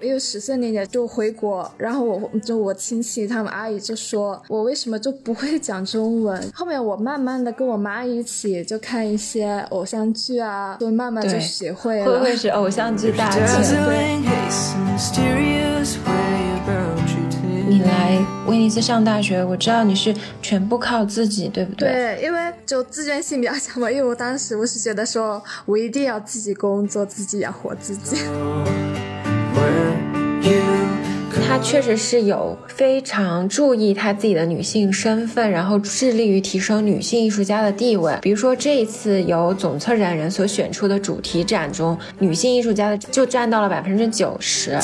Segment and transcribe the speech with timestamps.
[0.00, 6.50] 因为十岁那年就回国，然后我就我亲戚他们阿姨就说我为什么就不会讲中文。
[6.54, 12.06] 后面我慢慢的跟我妈一起就看一些偶像剧啊，就慢慢就学会了。
[12.06, 13.46] 会不会是偶像剧大全？
[17.68, 20.12] 你来威尼斯上大学，我知道你是
[20.42, 21.88] 全部靠自己，对不对？
[21.88, 23.88] 对，因为就自愿性比较强嘛。
[23.88, 28.16] 因为我当时我是觉得说我一定要自己工作，自己养活自己。
[31.46, 38.16] 他确实是有非常注意他自己的女性身份，然后致力于提升女性艺术家的地位。
[38.22, 44.78] 比如说这一次由总策展人所选出的主题展中，女性艺术家的就占到了百分之九十。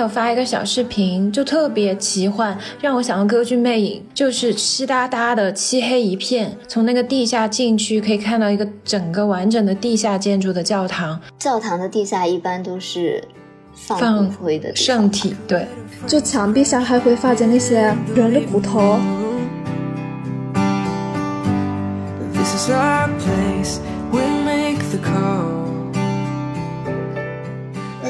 [0.00, 11.20] 有发一个小视频，就特别奇幻，让我想到歌剧《魅影》，就是湿哒哒的漆黑一片，从那个地下进去可以看到一个整个完整的地下建筑的教堂。
[11.38, 13.22] 教堂的地下一般都是
[13.74, 15.66] 放骨灰的圣体，对，
[16.06, 18.98] 就墙壁上还会发现那些人的骨头。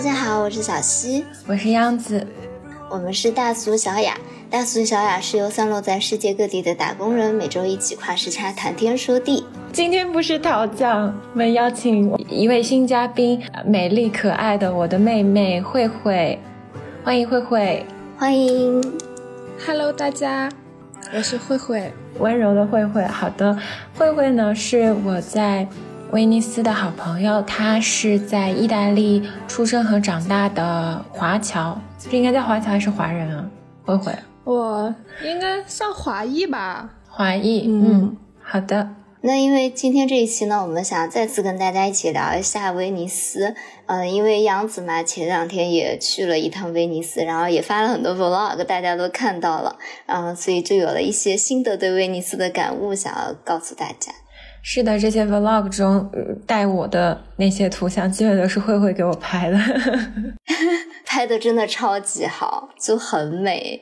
[0.01, 2.27] 大家好，我是小溪，我是央子，
[2.89, 4.17] 我们是大俗小雅。
[4.49, 9.45] 大俗小雅是由散落在世界各地的打工人每周一起跨时差谈天说地。
[9.75, 16.41] 今天不是讨奖，我们邀请一位新嘉宾，美丽可爱的我的妹妹慧慧，
[17.05, 17.85] 欢迎慧慧，
[18.17, 18.83] 欢迎
[19.67, 20.49] ，Hello，大家，
[21.15, 23.05] 我是慧慧，温柔的慧慧。
[23.05, 23.55] 好的，
[23.99, 25.69] 慧慧呢是我在。
[26.13, 33.49] 威尼斯的好朋友，他是在意大利出生和长大的华侨，这应该叫华侨还是华人啊？
[33.85, 36.91] 慧慧，我应该算华裔吧。
[37.09, 38.91] 华裔，嗯，好的。
[39.23, 43.55] 那因为今天这一期呢，我们想再次跟大家一起聊一下威尼斯。
[43.87, 49.77] 嗯，因为杨子嘛，前两天也去了一趟威尼斯，然后也发了很多 vlog，大家都看到了，
[50.07, 54.11] 嗯，所以就有了一些新的对威尼斯的感悟，想要告诉大家。
[54.63, 56.11] 是的，这些 vlog 中
[56.47, 59.59] 带我的那些图像，基本都是慧慧给我拍的
[61.07, 63.81] 拍的真的超级好，就很美。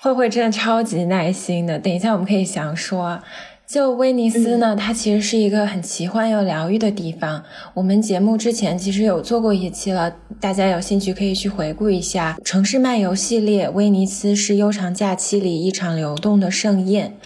[0.00, 3.20] 慧慧真的超级耐心的，等一下我们可以详说。
[3.66, 7.44] 就威尼斯呢，它其实是一个很奇幻又疗愈的地方。
[7.74, 13.68] 我们节目之前其实有做过一期了，大家有兴趣可以去回顾一下《城市漫游》系列。
[13.68, 17.16] 威尼斯是悠长假期里一场流动的盛宴。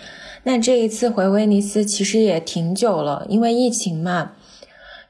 [0.45, 4.33] 那这一次回威尼斯其实也挺久了，因为疫情嘛，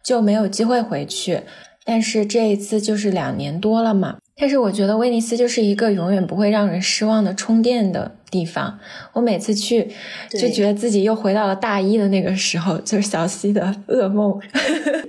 [0.03, 1.43] 就没有机会回去。
[1.85, 4.17] 但是这一次就是两年多了嘛。
[4.37, 8.81] 但是我觉得威尼斯就是一个永远不会让人失望的充电的地方。
[9.13, 9.89] 我每次去
[10.31, 14.33] 就觉得自己又回到了大一的那个时候，就是小溪的噩梦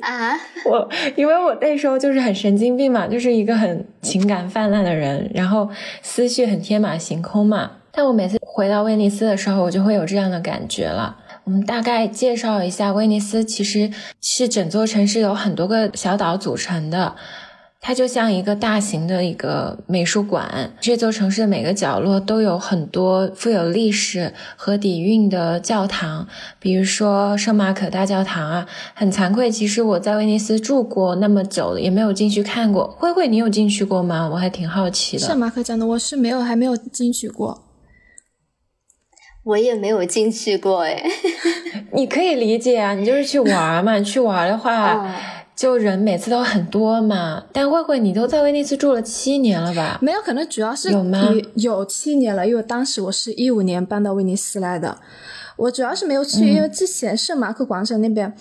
[0.02, 0.34] 啊！
[0.70, 5.68] 我因为我那时候就是很神经病嘛，就是一个很情感泛滥的人，然后
[6.04, 7.72] 思绪很天马行空嘛。
[7.96, 11.16] 但我每次回到威尼斯的时候，我就会有这样的感觉了。
[11.46, 13.90] 我们大概介绍一下，威尼斯其实
[14.22, 17.16] 是整座城市有很多个小岛组成的，
[17.80, 20.74] 它就像一个大型的一个美术馆。
[20.82, 26.28] 这座城市的每个角落都有很多富有历史和底蕴的教堂，
[26.60, 28.68] 比如说圣马可大教堂啊。
[28.96, 32.88] 很惭愧，其实我在威尼斯住过那么久了，也没有进去看过。
[32.98, 34.28] 慧慧，你有进去过吗？
[34.34, 35.24] 我还挺好奇的。
[35.26, 37.62] 圣马可讲的我是没有，还没有进去过。
[39.46, 41.04] 我也没有进去过哎，
[41.94, 45.16] 你可以理解啊，你就是去玩嘛， 去玩的话，
[45.56, 47.44] 就人每次都很多嘛。
[47.54, 50.00] 但慧慧，你都在威尼斯住了七年了吧？
[50.02, 51.30] 没有，可能主要是有吗？
[51.54, 54.98] 有七年了，因为当时我是一五年搬到威尼斯来的。
[55.58, 58.36] 我主要是没有去，因为之前圣马可广场那边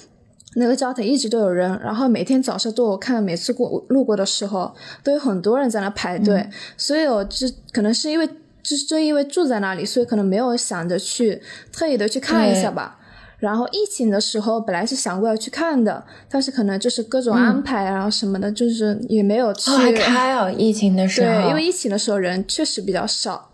[0.56, 6.48] 那个教堂一直都有人，然后每天早上都我看每次过路过的时候都有很多人在那排队，
[6.78, 8.26] 所以我就可能是因为。
[8.64, 12.98] 就是就因为住在那里，所以可能没有想着去特意的去看一下吧。
[13.40, 19.70] 然后疫情的时候，本来是想过要去看的，但是可能就是各种安排啊什么的，就是也没有去。
[19.70, 21.42] 还开哦，疫情的时候。
[21.42, 23.50] 对，因为疫情的时候人确实比较少，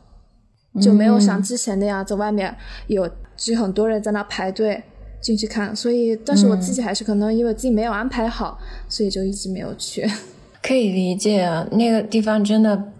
[0.80, 2.56] 就没有像之前那样在外面
[2.86, 4.80] 有就很多人在那排队
[5.20, 5.74] 进去看。
[5.74, 10.08] 所以，但是我自己还是可能因为自己没有安排好，所以就一直没有去。
[10.62, 12.92] 可以理解，那个地方真的。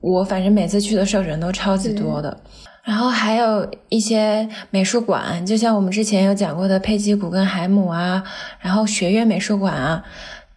[0.00, 2.40] 我反正每次去的时候人都超级多的，
[2.82, 8.22] 然后还有一些美术馆，就像我们之前有讲过的佩吉古根海姆啊，
[8.60, 10.04] 然后学院美术馆啊。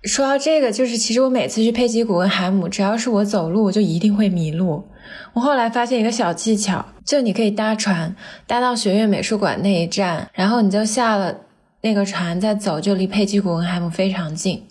[0.04, 4.86] 说到这个，就是其实我每次去佩吉古根海姆，只要是我走路，我就一定会迷路。
[5.32, 8.14] 我后来发现一个小技巧，就你可以搭船
[8.46, 11.34] 搭到学院美术馆那一站，然后你就下了
[11.82, 14.66] 那个船再走，就离佩吉古根海姆非常近，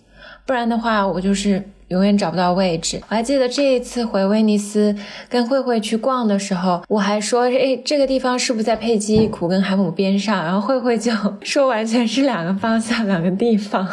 [0.45, 2.99] 不然的话我就是永远找不到位置。
[3.07, 4.93] 我还记得这一次回威尼斯
[5.29, 10.43] 跟慧慧去逛的时候，我还说，哎，这个地方是不是在佩吉古根海姆边上？
[10.43, 11.11] 然后慧慧就
[11.41, 13.87] 说完全是两个方向，两个地方。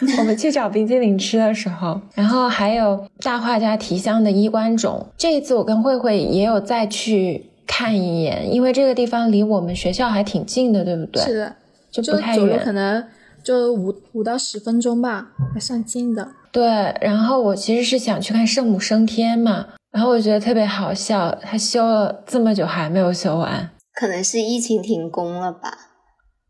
[0.18, 5.06] 我们去找冰激凌吃的时候，然后还有大画家提香的衣冠冢。
[5.18, 11.22] 这一次我跟慧慧也有再去看一眼，因为这个地方离我们学校还挺近的，对不对？
[11.22, 11.52] 是的，
[11.90, 13.04] 就不太远，可能
[13.44, 16.28] 就五五到十分钟吧，还算近的。
[16.50, 16.64] 对，
[17.00, 25.70] 然后我其实是想去看圣母升天嘛，然后我觉得特别好笑，他修了这么久还没有修完，可能是疫情停工了吧。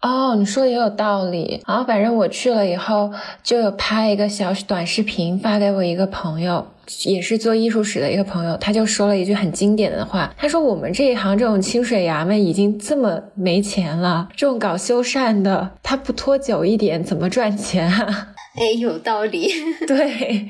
[0.00, 1.62] 哦，你说也有道理。
[1.64, 3.12] 然后反正我去了以后，
[3.44, 6.66] 就有拍一个小短视频发给我一个朋友，
[7.04, 19.48] 也是做艺术史的一个朋友，他就说了一句很经典的话，他说：“我们这一行这种清水衙门已经这么没钱了， 这种搞修缮的，他不拖久一点怎么赚钱啊？” 哎，有道理。
[19.86, 20.48] 对。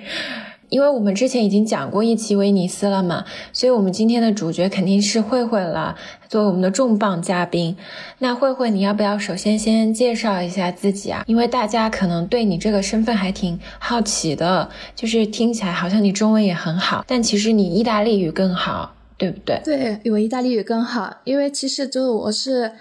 [0.73, 5.95] 因为我们之前已经讲过一期威尼斯了嘛，所以我们今天的主角肯定是慧慧了，
[6.31, 7.77] 作为我们的重磅嘉宾。
[8.21, 11.25] 那慧慧，你要不要首先先介绍一下自己啊？
[11.27, 14.67] 因为大家可能对你这个身份还挺好奇的，
[14.97, 19.61] 就是听起来好像你中文也很好，但其实你意大利语更好，对不对？
[19.63, 22.73] 对，我意大利语更好，因为其实就是我是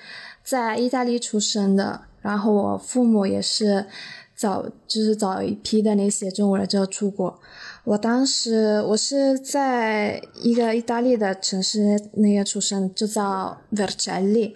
[0.42, 3.88] 在意大利出生的，然后我父母也是
[4.34, 7.38] 早就是早一批的那些中国人就出国。
[7.84, 14.54] 我当时我是在一个意大利的城市那个出生，就叫 Vercelli。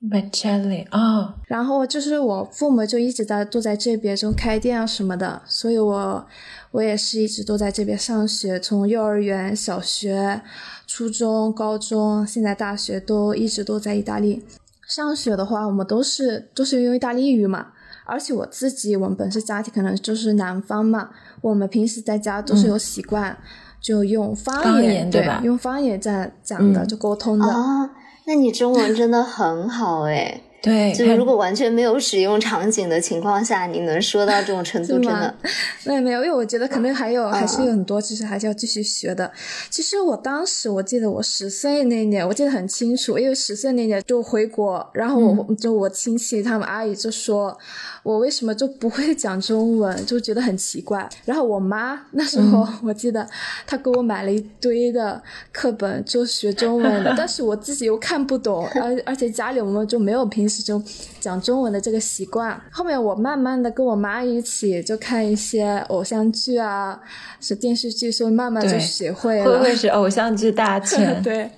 [0.00, 6.26] Vercelli 啊，然后就是我父母就一直在都在这边，就开店啊什么的，所以我
[6.70, 10.40] 我也是一直都在这边上学，从幼儿园、小学、
[10.86, 14.44] 初中、高中，现在大学都一直都在意大利
[14.88, 17.72] 上学的话，我们都是都是用意大利语嘛。
[18.06, 23.36] 而且我自己，我们本身家庭可能就是南方嘛，我们平时在家都是有习惯，
[23.80, 25.40] 就用方言，对吧？
[25.44, 27.46] 用方言在讲的，就沟通的。
[27.46, 27.90] 啊，
[28.26, 30.40] 那你中文真的很好哎。
[30.60, 35.32] 对，就是如果完全没有使用场景的情况下，你能说到这种程度，真的。
[35.86, 39.30] 那没有，因为我觉得可能还有，还是有很多，其实还是要继续学的。
[39.70, 47.56] 其实我当时我记得我十岁那年，我记得很清楚，因为十岁那年就回国，然后我就我亲戚他们阿姨就说。
[48.08, 51.06] 我为什么就不会讲中文，就觉得很奇怪。
[51.26, 53.28] 然后我妈那时候，我记得
[53.66, 55.22] 她给我买了一堆的
[55.52, 57.12] 课本，就学中文的。
[57.18, 60.82] 但是我自己又看不懂，而而且家里我们就没有平时就
[61.20, 62.58] 讲中文的这个习惯。
[62.70, 66.98] 后面我慢慢的跟我妈一起就看一些偶像剧啊，
[67.42, 69.44] 是电视剧，所以慢慢就学会了。
[69.44, 71.22] 会不会是偶像剧大 全？
[71.22, 71.50] 对，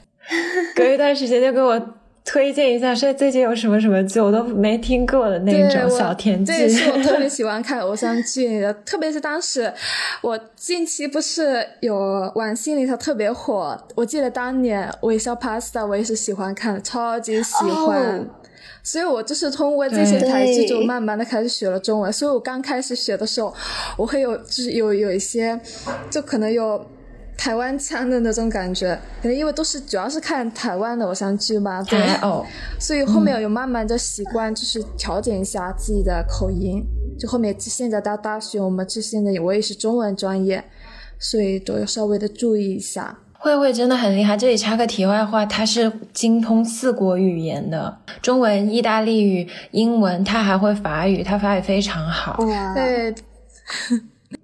[0.75, 2.00] 隔一段时间就给我。
[2.31, 6.53] 推荐一下，说最近有什么什么剧我都没听过的那种小甜剧。
[6.53, 9.73] 对，是我特别 喜欢看偶像剧的，特别是当时
[10.23, 18.25] 我近期不是有玩心里头特别火，我记得当年《微笑 Pasta》我也是喜欢看，超级喜欢。
[18.85, 22.13] 所以我就是通过这些台剧，就慢慢的开始学了中文。
[22.13, 23.53] 所以我刚开始学的时候，
[23.97, 25.61] 我会有就是有有一些，
[26.09, 26.87] 就可能有。
[27.41, 31.99] 台湾腔的那种感觉，可能因为都是主要是看台湾的偶像剧嘛，对，
[32.79, 36.85] 所以后面有慢慢的习惯，就是调整一下自己的口音。
[37.19, 40.63] 就后面现在到大学，我们这现在我也是中文专业，
[41.19, 43.17] 所以都要稍微的注意一下。
[43.33, 52.37] 慧慧真的很厉害，这里插个题外话，她是精通四国语言的，中文、意大利语、英文，她还会法语，她法语非常好。
[52.75, 53.15] 对。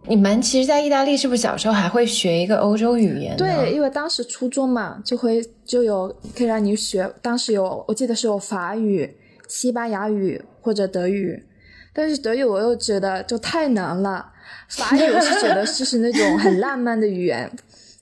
[0.08, 3.36] 你们其实，在意大利是不是小时候还会学一个欧洲语言？
[3.36, 7.10] 对，因为当时初中嘛，就会就有可以让你学。
[7.20, 9.16] 当时有，我记得是有法语、
[9.48, 11.44] 西班牙语或者德语，
[11.92, 14.32] 但是德语我又觉得就太难了。
[14.68, 17.50] 法语我是觉得就是那种很浪漫的语言。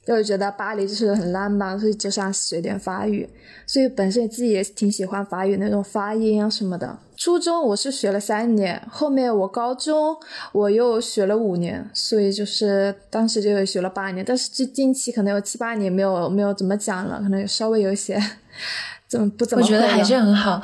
[0.06, 3.28] 就觉得巴黎就是很浪漫，所以就想学点法语。
[3.66, 6.99] 所以本身自己也挺喜欢法语那种发音啊什么的。
[7.16, 10.14] 初中我是学了三年，后面我高中
[10.52, 14.23] 我又学了五年，所以就是当时就学了八年。
[14.26, 18.20] 但是近近期可能有七八年没有没有怎么讲了，可能稍微有一些
[19.08, 19.62] 怎么不怎么。
[19.64, 20.61] 我觉得还是很好。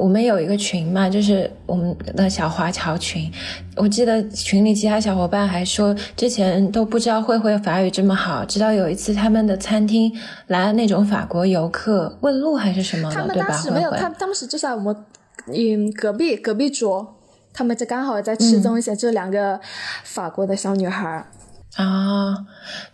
[0.00, 3.30] 我们有一个群嘛，就是我们的小华侨群。
[3.76, 10.10] 我记得群里其他小伙伴还说，之前都不知道慧慧法语这么好，直到有一次他们的餐厅
[10.46, 13.44] 来了那种法国游客问路还是什么的，对吧？
[13.44, 14.96] 他们当时没有，他当时就在我们
[15.48, 17.16] 嗯隔壁隔壁桌，
[17.52, 19.60] 他们就刚好在吃东西，就两个
[20.04, 21.26] 法国的小女孩
[21.76, 22.46] 啊，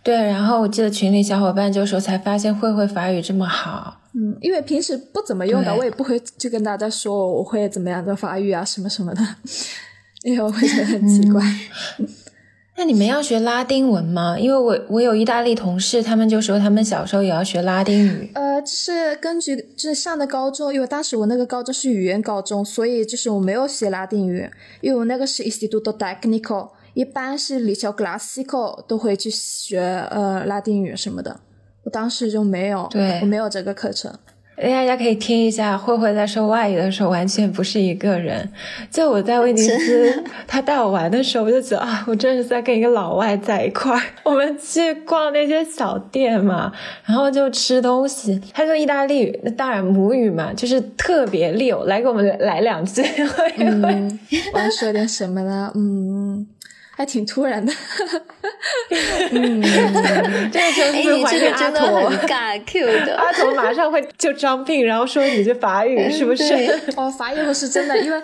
[0.03, 0.27] 对。
[0.27, 3.96] 然后我记得群里小伙伴就说，才发现慧慧法语这么好。
[4.13, 9.21] 嗯，因为平时不怎么用的，我也不会去跟大家说我会怎么样的发育啊什么什么的，
[10.23, 11.41] 因为我会觉得很奇怪。
[12.79, 14.37] 那你们要学拉丁文吗？
[14.37, 18.29] 因为我我有意大利同事，他们就说他们小时候也要学拉丁语。
[18.35, 24.47] 呃，就是根据就是上的高中，因为当时我那个高中是语言高中，所以就是我没有学拉丁语，
[24.81, 29.79] 因为我那个是 Instituto Tecnico，一般是 Liceo Classico 都会去学
[30.11, 31.39] 呃拉丁语什么的，
[31.87, 34.13] 我当时就没有，对我没有这个课程。
[34.61, 38.49] 大家可以听一下，慧慧在说外语的时候完全不是一个人。
[38.91, 44.01] 就我在威尼斯， 他带我玩的时候，我就觉得啊，我真的是在跟一个老外在一块儿。
[44.25, 46.73] 我们去逛那些小店嘛，
[47.05, 48.41] 然后就吃东西。
[48.53, 53.01] 他说意大利语，那当然母语嘛，就是特别溜，来给我们来两句。
[53.57, 54.19] 嗯，
[54.53, 55.71] 我要说点什么呢？
[55.75, 56.45] 嗯，
[56.97, 57.71] 还挺突然的。
[59.31, 59.61] 嗯，
[60.51, 62.27] 这个时候哎，是不是怀你这个念阿驼真的很？
[62.27, 63.15] 尬 Q 的。
[63.15, 66.47] 阿驼马上会就装病，然后说几句法语，是不是？
[66.49, 68.19] 对哦，法语我是真的，因为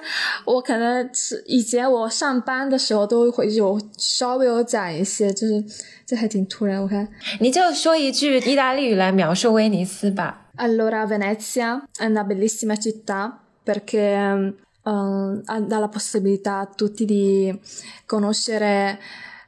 [0.45, 5.63] 我可能是以前我上班的时候都会有稍微有讲一些，就是
[6.07, 6.81] 这还挺突然。
[6.81, 7.07] 我看
[7.39, 10.39] 你就说一句意大利语来描述威尼斯吧。
[10.55, 14.53] Allora, Venezia è una bellissima città perché
[14.85, 17.57] ehm, dà la possibilità a tutti di
[18.05, 18.99] conoscere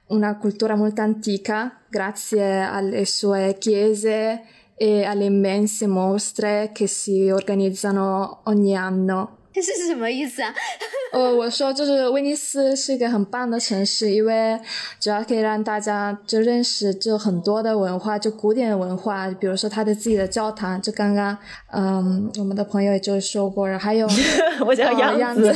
[0.08, 4.44] una cultura molto antica grazie alle sue chiese
[4.75, 9.38] e alle immense mostre che si organizzano ogni anno.
[9.55, 10.53] 这 是什么意思啊？
[11.13, 14.59] 呃，我说就是威尼斯是一个很棒的城市，因为
[15.00, 21.38] 主要可以让大家就认识就很多的文化，就古典文化，比如说它的自己的教堂，就刚刚
[21.71, 24.05] 嗯我们的朋友也就说过然后，还有
[24.67, 25.55] 我叫呃杨子样子，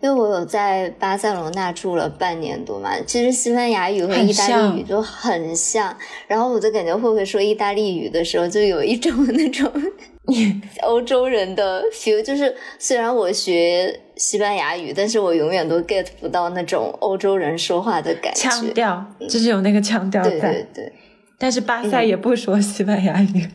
[0.00, 5.96] 因为我有在巴塞罗那住了半年多嘛，其实西班牙语和意大利语就很像，
[6.26, 9.70] 然后我就感觉慧慧说意大利语的时候，就有一种那种
[10.82, 18.48] 欧洲人的 feel，就是虽然我学西班牙语，但是我永远都 get 不到那种欧洲人说话的感觉。
[18.48, 20.52] 腔调，就是有那个腔调对在。
[20.52, 20.92] 对对。
[21.38, 23.48] 但是巴塞也不说西班牙语，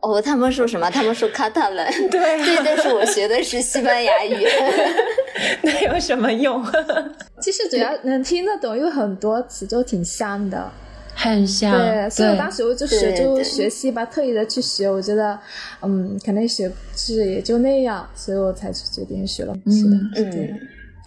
[0.00, 0.88] 哦，他们说什么？
[0.88, 1.92] 他们说卡塔兰。
[2.08, 4.46] 对啊对，但是我学的是西班牙语。
[5.62, 6.64] 那有什么用？
[7.40, 10.70] 其实只要能听得懂，有很多词就挺像的。
[11.14, 15.38] 很像，对，所以我当时我就学就对对学习吧，特意的去学，我觉得
[15.82, 19.54] 嗯可能学是也就那样，所以我才去决定学了。
[19.66, 20.48] 是的，是这样。
[20.50, 20.60] 嗯，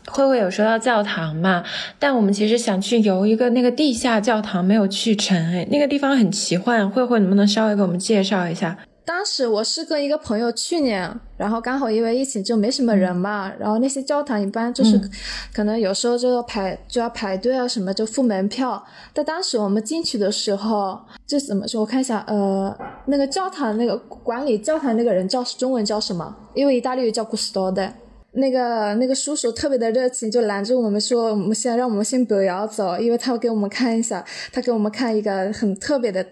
[0.09, 1.63] 慧慧有说到教堂嘛，
[1.99, 5.37] 但我们其实想去游一个那个地下教堂，没有去成。
[5.53, 8.77] 哎，那个地方很奇幻，慧慧能不能稍微给我们介绍一下？
[9.07, 15.11] 当时我是跟一个朋友去年，然后刚好因为疫情就没什么人嘛，然后那些教堂一般就是嗯
[15.53, 18.83] 可能有时候就要排就要排队啊什么，就付门票。
[19.13, 21.79] 但当时我们进去的时候，就怎么说？
[21.79, 26.35] 我看一下，呃，那个教堂那个管理教堂那个人叫中文叫什么？
[26.53, 27.89] 因为意大利语叫 custode。
[28.33, 36.23] 那个那个叔叔特别的热情，就拦着我们说，我们先让我们先不要走，因为他要给我们看一下，他给我们看一个很特别的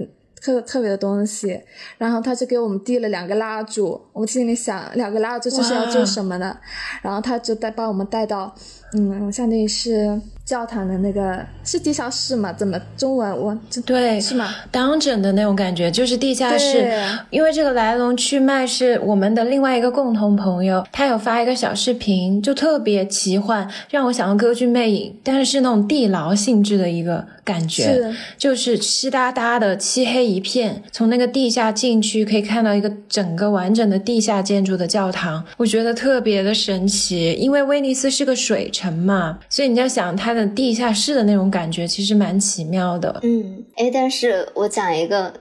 [0.45, 1.59] 特特别的东西，
[1.97, 6.55] 然后他就给我们递了两个蜡烛，我们心里想两个蜡烛这是要做什么呢？
[7.01, 8.53] 然后他就带把我们带到，
[8.93, 12.53] 嗯，相当于是教堂的那个是地下室嘛？
[12.53, 14.47] 怎么中文我这对，是吗？
[14.71, 16.89] 当整的那种感觉，就是地下室。
[17.29, 37.33] 因为这个来龙去脉是我们的另外一个共同朋友，他有发一个小视频，就特别奇幻，让我想到歌剧魅影，但是是那种地牢性质的一个感觉，是就是湿哒哒的漆黑一片，从那个地下进去可以看到一个整个完整的地下建筑的教堂，我觉得特别的神奇。
[37.39, 43.19] 因为威尼斯是个水城嘛，所以你要想它的地下室的那种感觉，其实蛮奇妙的。
[43.23, 45.33] 嗯，哎，但是我讲一个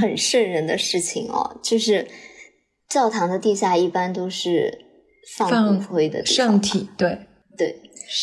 [0.00, 2.06] 很瘆人的事情哦，就是
[2.88, 4.78] 教堂的地下一般都是
[5.36, 7.18] 放放骨灰的地圣，体，对，
[7.56, 7.74] 对，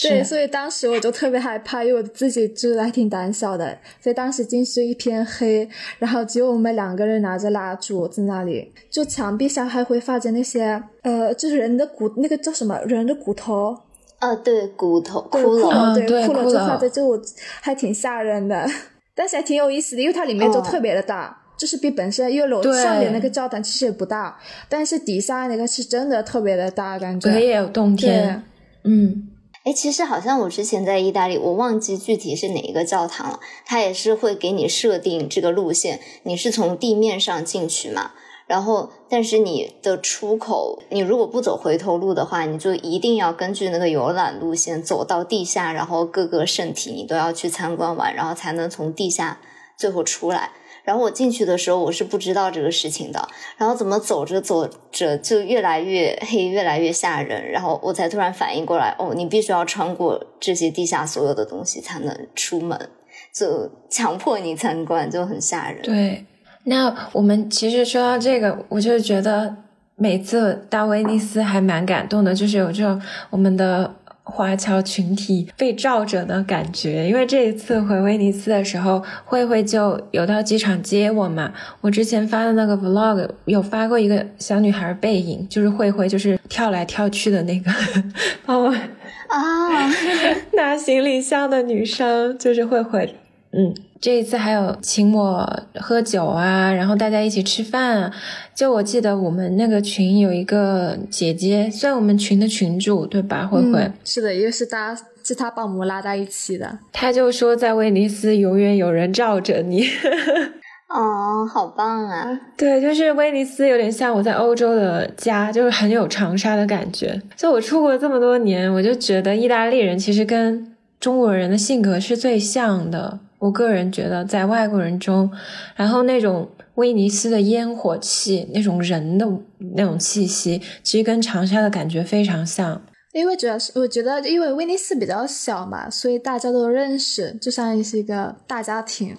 [0.04, 5.68] 对，所以当时我就特别害怕，因为我自己就是还挺胆小的，所以当时进去一片黑，
[6.00, 13.76] 然后只有我们两个人拿着蜡烛在那里，就墙壁上还会发现那些呃，就是人的骨，那个叫什么人的骨头，
[14.22, 17.20] 啊，对，骨头骷髅，嗯对骷髅就对骷髅画在这，我
[17.62, 18.66] 还挺吓人的，
[19.14, 21.38] 但是还挺有意思的，因为它里面就哦特别的大。
[21.58, 24.36] 就是比本身因为楼上面那个教堂其实也不大，
[24.68, 27.30] 但是底下那个是真的特别的大，感觉。
[27.30, 28.44] 隔夜有洞对天，，
[28.84, 29.28] 嗯，
[29.64, 38.14] 哎，其实好像我之前在意大利，我忘记具体是哪一个教堂了，它也是会给你设定这个路线，你是从地面上进去嘛，
[38.52, 49.40] 然后但是你的出口，你如果不走回头路的话，你就一定要根据那个游览路线走到地下，然后各个圣体你都要去参观完，然后才能从地下
[49.78, 50.52] 最后出来。
[50.84, 53.26] 然后我进去的时候，我是不知道这个事情的。
[53.56, 57.50] 然后怎么走着走着就越来越黑，越来越吓人。
[57.50, 62.90] 然后我才突然反应过来，哦，你必须要穿过这些地下所有的东西才能出门，
[63.32, 65.82] 就强迫你参观，就很吓人。
[65.84, 66.26] 对，
[66.66, 69.56] 那我们其实说到这个，我就觉得
[69.96, 73.96] 每次到威尼斯还蛮感动的，就是有这种我们的。
[74.24, 81.52] 华侨群体被罩着的感觉，因为这一次回威尼斯的时候，慧慧就有到机场接我嘛。
[81.82, 87.72] 我之前发的那个 vlog 有发过一个小女孩背影，就是慧慧，就是跳来跳去的那个，
[88.46, 89.90] 帮我啊
[90.54, 93.16] 拿行李箱的女生，就是慧慧。
[93.52, 98.12] 嗯，这一次还有请我喝酒啊，然后大家一起吃饭啊。
[98.56, 103.46] 就我记得我们那个群有一个姐姐，算我们群的群主，对吧？
[103.46, 106.80] 慧慧是的，因为是大家是他把我们拉在一起的。
[106.92, 109.86] 他就说在威尼斯永远有人罩着你。
[110.90, 112.42] 哦，好棒啊！
[112.58, 117.22] 对，就是威尼斯有点像我在欧洲的家，就是很有长沙的感觉。
[117.38, 123.20] 就我出国这么多年，我就觉得意大利人其实跟中国人的性格是最像的。
[123.42, 125.32] 我个人觉得，在外国人中，
[125.76, 129.28] 然后那种威尼斯的烟火气，那种人的
[129.76, 132.82] 那种气息，其实跟长沙的感觉非常像。
[133.14, 139.18] 因为主要是我觉得，因为威尼斯比较小嘛，所以大家都认识，就像是一个大家庭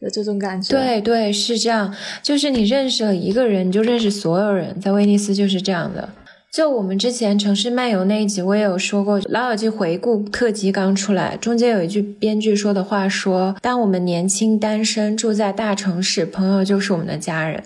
[0.00, 0.76] 的这种感觉。
[0.76, 1.94] 对对，是这样。
[2.22, 6.10] 就是你认识了一个人，你就认识所有人，在威尼斯就是这样的。
[6.56, 17.62] 就我们之前城市漫游那一集，我也有说过，老友记回顾特辑刚出来，中间有一句编剧说的话，说当我们年轻单身住在大城市，朋友就是我们的家人，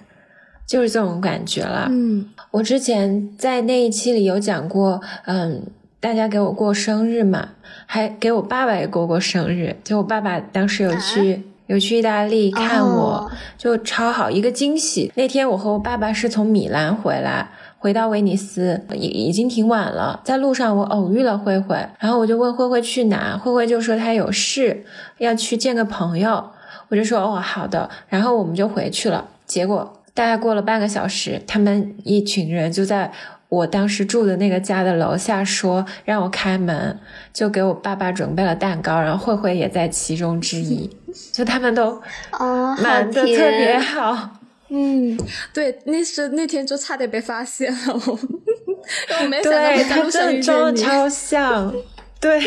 [0.67, 1.87] 就是这种感觉了。
[1.89, 5.63] 嗯，我之前在那一期里有讲过，嗯，
[6.01, 7.51] 大家给我过生日嘛，
[7.87, 15.13] 还给我爸爸也过过生日，就我爸爸当时有去有去意大利看我，就超好一个惊喜。
[15.15, 17.51] 那天我和我爸爸是从米兰回来。
[17.83, 24.85] 回到威尼斯已已经挺晚了，在路上我偶遇了慧慧，然后我就问慧慧去哪，慧慧就说她有事
[25.17, 26.51] 要去见个朋友，
[26.91, 29.27] 我就说哦好的，然后我们就回去了。
[29.47, 33.11] 结果大概过了半个小时，他们一群人就在
[33.49, 36.99] 我当时住的那个家的楼下说让我开门，
[37.33, 40.91] 就给我爸爸准备了蛋糕，然后慧慧也在其中之一，
[41.33, 41.99] 就他们都
[42.33, 44.37] 啊瞒的特别好。
[44.71, 45.19] 嗯，
[45.53, 50.77] 对，那是那天就差点被发现了，我 没想到对他在路上遇真的装。
[50.77, 51.75] 超像。
[52.21, 52.39] 对，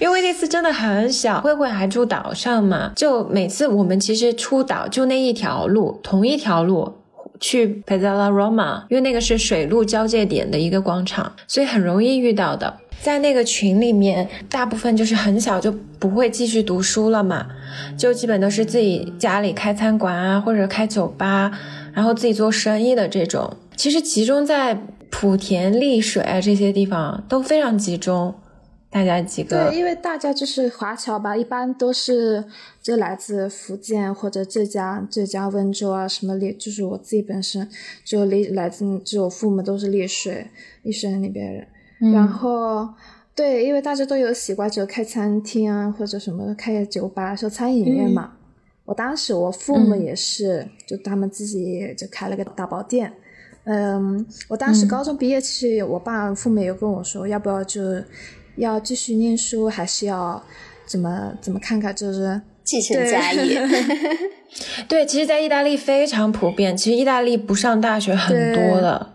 [0.00, 6.94] 因为威尼斯真的很小，慧慧还住岛上嘛，就每次我们其实出岛就那一条路，同一条路
[7.38, 12.78] 去 Piazza Roma，因为那个是水陆交界点的一个广场，所以很容易遇到的。
[13.00, 17.46] 在那个群里面，大部分就是很小就不会继续读书了嘛，
[17.96, 21.50] 就基本都是自己家里开餐馆啊，或者开酒吧，
[21.94, 23.56] 然后自己做生意的这种。
[23.76, 28.34] 其实集中在莆田、丽水啊这些地方都非常集中，
[28.90, 32.44] 大家几个对，因为大家就是华侨吧，一般都是
[32.82, 37.68] 就来自福建或者浙江、浙江温州啊，什么丽，就是我自己本身
[38.04, 40.48] 就丽来自，就我父母都是丽水、
[40.82, 41.66] 丽水那边人。
[42.12, 42.88] 然后
[43.34, 48.32] 对，因为大家都有习惯，就开餐厅啊，或者什么开酒吧、说餐饮业嘛。
[48.84, 53.12] 我当时我父母也是，就他们自己就开了个打包店。
[53.64, 57.80] 嗯，我当时高中毕业，其实我爸父母也有跟我说，要不要就
[58.56, 60.42] 要继续念书，还是要
[60.86, 63.60] 怎么怎么看看，就是继承家业。
[64.88, 66.74] 对，其实，在意大利非常普遍。
[66.74, 69.10] 其实，意大利不上大学很多的，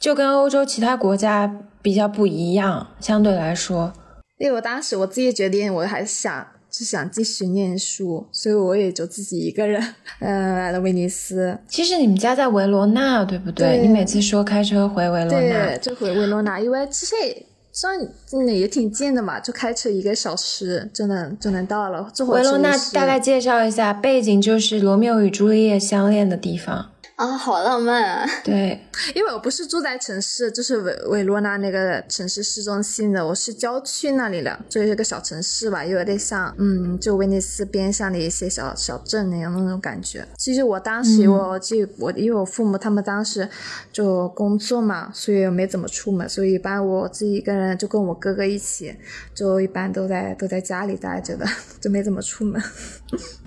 [0.00, 3.92] 就跟欧洲其他国家比较不一样，相对来说。
[4.38, 11.58] 因为我当时我自己决定，我还是想就想继续念书，所以我也就自己一个人，嗯、来了威尼斯。
[11.68, 13.76] 其实你们家在维罗纳，对不对？
[13.76, 18.00] 对你每次说开车回维罗纳对，，就回维罗纳，因为其实也算
[18.32, 22.10] 嗯也挺近的嘛，就开车一个小时就能就能到了。
[22.26, 26.90] 维罗纳大概介绍一下，背景就是罗密欧与朱丽叶相恋的地方。
[27.16, 28.28] 啊，好浪漫啊！
[28.42, 28.80] 对，
[29.14, 40.26] 因为我不是住在城市，就是维维罗纳那个城市市中心的，我是郊区那里的，就是一个小城市吧，又有点像嗯，就威尼斯边上的一些小小镇那样那种感觉。
[40.36, 43.48] 其实我当时我记我因为我父母他们当时
[43.92, 48.92] 就工作嘛，所以没怎么出门，所以一般我自己一个人就跟我哥哥一起，
[49.32, 51.46] 就一般都在都在家里待着的，
[51.80, 52.60] 就没怎么出门。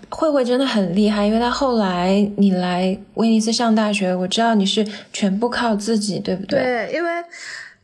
[0.10, 6.60] 慧慧真的很厉害，因为她后来你来威尼斯上大学，我知道你是全部靠自己，对不对？
[6.60, 7.10] 对，因为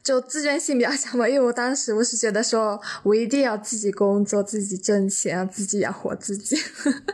[0.03, 6.57] 就自尊心比较强嘛，因为我当时我是觉得说，我一定要自己工作，自己挣钱，自己养活自己，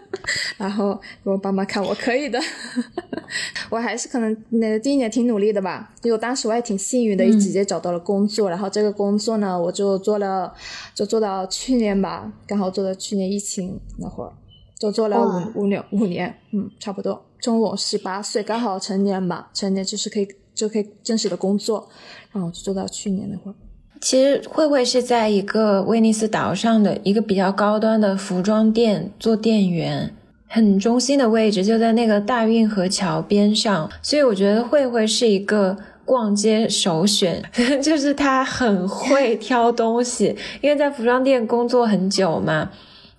[0.57, 2.39] 然后给我爸妈看我可以的。
[3.69, 10.51] 我还是可能那第一年挺努力的吧，因为我当时我还挺幸运的，一直接找到了工作，然后这个工作呢，我就做了，
[10.95, 14.33] 就做到去年吧，刚好做到去年疫情那会儿，
[14.79, 15.19] 就做了
[15.55, 17.25] 五五年五年，嗯，差不多。
[17.41, 21.87] 从我十八岁刚好成年吧，成年就是可以就可以正式的工作。
[22.31, 23.55] 然后就做到去年那会儿。
[23.99, 30.15] 其实慧慧是在一个威尼斯岛上的一个比较高端的服装店做店员，
[30.47, 37.43] 很中心的位置就在那个大运河桥边上，所以我觉得慧慧是一个逛街首选，
[37.83, 42.69] 就是她很会挑东西，因为在服装店工作很久嘛。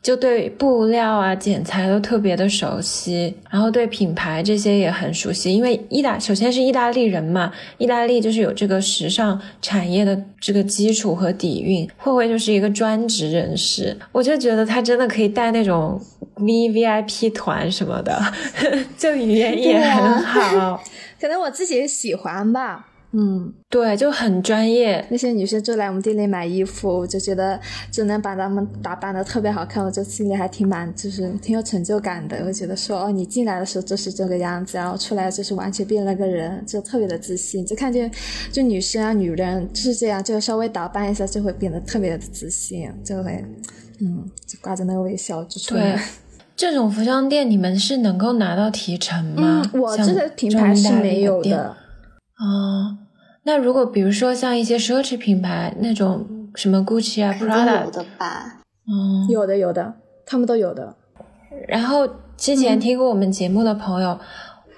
[0.03, 5.53] 就对布料啊、剪裁都特别的熟悉，然后对品牌这些也很熟悉。
[5.53, 11.89] 因为意大首先是意大利人嘛，意大利就是有这个时尚产业的这个基础和底蕴。
[11.99, 16.01] 慧慧就是一个专职人士，我就觉得她真的可以带那种
[16.37, 18.19] V V I P 团什么的，
[18.97, 20.83] 就语言也很好。
[21.21, 22.87] 可能我自己喜欢吧。
[23.12, 25.05] 嗯，对，就很专业。
[25.11, 27.59] 那些女生就来我们店里买衣服，我就觉得
[27.90, 32.40] 就能把她们打扮的特别好看，我就心里还挺满，就是挺有成就感的。
[32.46, 37.66] 我觉得说，哦，你进来的时候就是这个样子，然后出来就是完全变了个人，就特别的自信。
[37.66, 38.09] 就看见，
[38.53, 43.44] 就女生啊，女人就是这样，就稍微打扮一下就会变得特别的自信，就会，
[44.01, 45.96] 嗯，就挂着那个微笑就出来。
[45.96, 46.03] 对，
[46.55, 49.62] 这种服装店你们是能够拿到提成吗？
[49.75, 51.77] 嗯，我这个品牌是没有的。
[52.40, 52.96] 哦，
[53.42, 58.62] 那如果比如说像一些奢侈品牌那种什么 Gucci 啊、Prada 有的吧？
[58.87, 60.96] 嗯，有的有的，他们都有的。
[61.68, 64.18] 然后之前听过我们节目的朋友。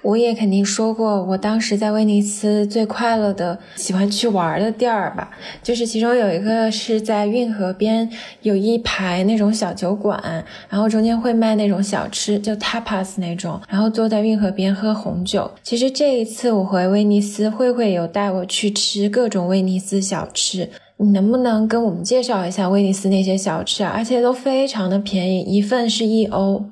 [0.03, 5.31] 我也肯定说过，我当时在威尼斯最快乐的、喜欢去玩的地儿吧，
[5.63, 8.09] 就是其中有一个是在运河边，
[8.41, 10.21] 有一排那种小酒馆，
[10.69, 15.49] 然后中间会卖那种小吃，就 tapas 那种，然后坐在运河边喝红酒。
[15.63, 23.93] 其实这一次我回威尼斯，慧慧有带我去吃各种威尼斯小吃，你能不能跟我们介绍一下威尼斯那些小吃啊？
[23.95, 26.65] 而且都非常的便宜，一份是一欧。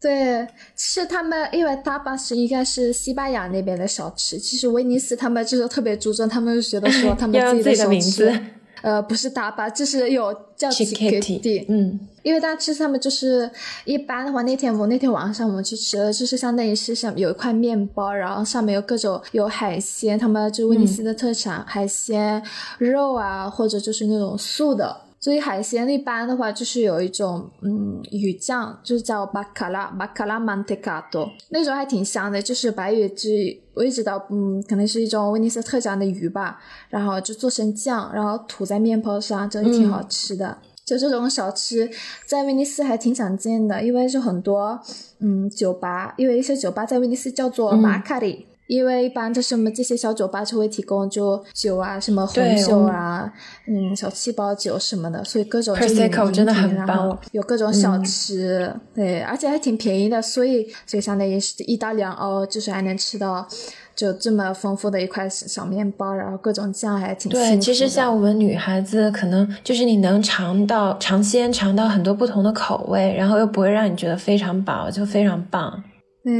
[0.00, 8.40] 对，其实他们因为 tapas 应该是西班牙那边的小吃，其实威尼斯他们就是特别注重，他们就觉得说 他们自己的小吃，
[8.82, 13.50] 呃，不是 tapas，就是有叫 e 嗯，因为大家其实他们就是
[13.84, 22.40] 一般的话，那天我那天晚上我们去吃了，就是相当于是像有一块面包，然后上面有各种有海鲜，他们就威尼斯的特产海鲜
[22.78, 25.07] 肉啊，或者就是那种素的。
[25.20, 40.58] 所以海鲜一般的话，就是有一种嗯鱼酱，就是叫巴卡拉巴卡拉曼特卡多，那种还挺香的，就是白鱼汁，我也知道，嗯，可能是一种威尼斯特产的鱼吧，然后就做成酱，然后涂在面包上，真的挺好吃的。
[40.84, 41.90] 就这种小吃
[42.26, 44.80] 在威尼斯还挺常见的，因为是很多
[45.20, 48.46] 嗯酒吧，因为一些酒吧在威尼斯叫做马卡里。
[48.68, 53.32] 因为一般就是我们这些小酒吧就会提供就酒啊，什么红酒啊，
[53.66, 63.48] 嗯，小气泡酒什么的，所以各种就真的很棒，有各种小吃，对，而且还挺便宜的，所以所以相当于是一到两欧，就是还能吃到
[63.96, 67.58] 就这么丰富的一块小面包，然后各种酱还挺对。
[67.58, 75.82] 其实像我们女孩子，可能就是你能尝到尝鲜，尝到很多不同的口味，然后又不会让你觉得非常饱，就非常棒。
[76.22, 76.34] 对。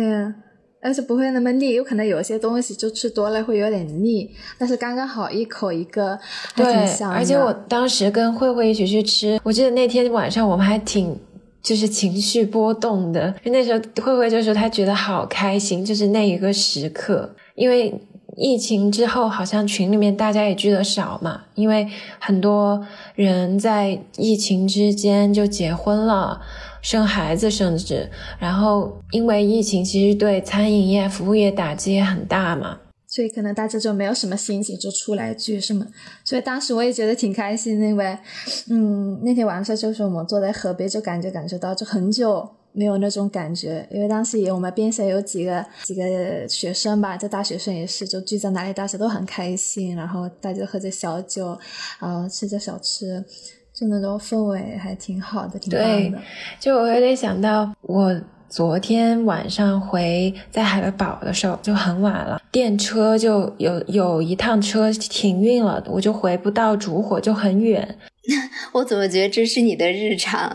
[0.88, 6.18] 而且不会那么腻，有可能有些东西就吃多了会有点腻，但是刚刚好一口一个，
[6.55, 7.16] 还挺香的。
[7.16, 11.14] 而且我当时跟慧慧一起去吃，我记得那天晚上我们还挺
[11.62, 17.94] 就是情绪波动的，那时候慧慧就说她觉得好开心，就是那一个时刻，因为
[18.38, 21.87] 疫情之后好像群里面大家也聚得少嘛，因为
[22.18, 22.83] 很多
[23.14, 26.40] 人在疫情之间就结婚了。
[26.83, 35.87] 生孩子，甚至，然后因为疫情，其实对餐饮业、服务业打击也很大嘛，所以可能大家就没有什么心情就出来聚什么，
[36.25, 38.19] 所以当时我也觉得挺开心，因为，
[38.71, 51.59] 嗯，那天晚上就是我们坐在河边，就感觉感觉到就很久没有那种感觉，因为当时也我们边上有几个几个学生吧，就大学生也是，就聚在哪里，大家都很开心，然后大家喝着小酒，
[51.99, 53.25] 然后吃着小吃。
[53.79, 56.19] 就那种氛围还挺好的，挺棒的。
[56.59, 67.97] 就我有点想到，我昨天晚上回在海德堡的时候就很晚了，电车就有有一趟车停运了，我就回不到烛火，就很远。
[68.73, 70.53] 我怎么觉得这是你的日常？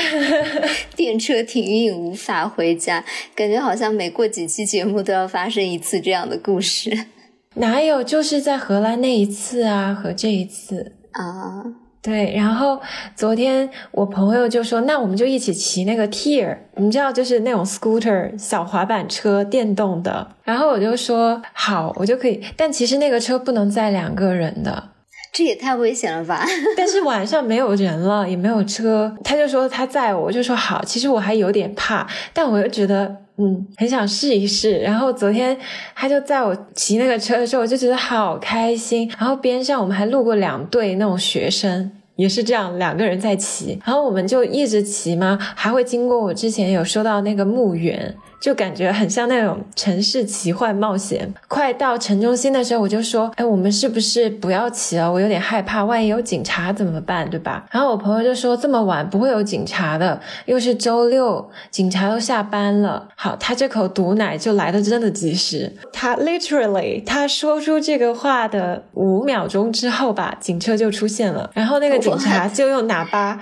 [0.94, 3.02] 电车停运无法回家，
[3.34, 7.06] 感觉好像每过几期节目都要发生一次这样的故事。
[7.54, 8.02] 哪有？
[8.02, 11.64] 就是在荷兰那一次啊，和这一次啊。
[12.04, 12.78] 对，然后
[13.16, 20.28] 昨天我朋友就说，那我们就一起骑那个 Tier，你知道，就是那种 scooter 小滑板车，电动的。
[20.44, 24.90] 然后我就说好，我就可以，但其实那个车不能载两个人的。
[25.32, 26.44] 这也太危险了吧！
[26.76, 30.84] 但是晚上没有人了，也没有车，他就说他载我，我就说好。
[30.84, 34.78] 其实我还有点怕，但我又觉得嗯，很想试一试。
[34.78, 35.56] 然后昨天
[35.94, 39.10] 他就在我骑那个车的时候，我就觉得好开心。
[39.18, 48.14] 然后边上我们还路过两对那种学生，也是这样两个人在骑，然后我们就一直骑嘛，还会经过我之前有说到那个墓园。
[48.44, 51.32] 就感觉很像那种城市奇幻冒险。
[51.48, 55.10] 快到城中心的时候，我就说：“哎，我们是不是不要骑了？
[55.10, 57.30] 我有点害怕，万一有警察怎么办？
[57.30, 65.72] 对吧？”然后我朋友就说：“这么晚不会有警察的，又是周六，警察都下班了。”好，他这口毒奶就来的真的及时。
[65.90, 73.40] 他 literally 他说出这个话的五秒钟之后吧，警车就出现了，然后那个警察就用喇叭。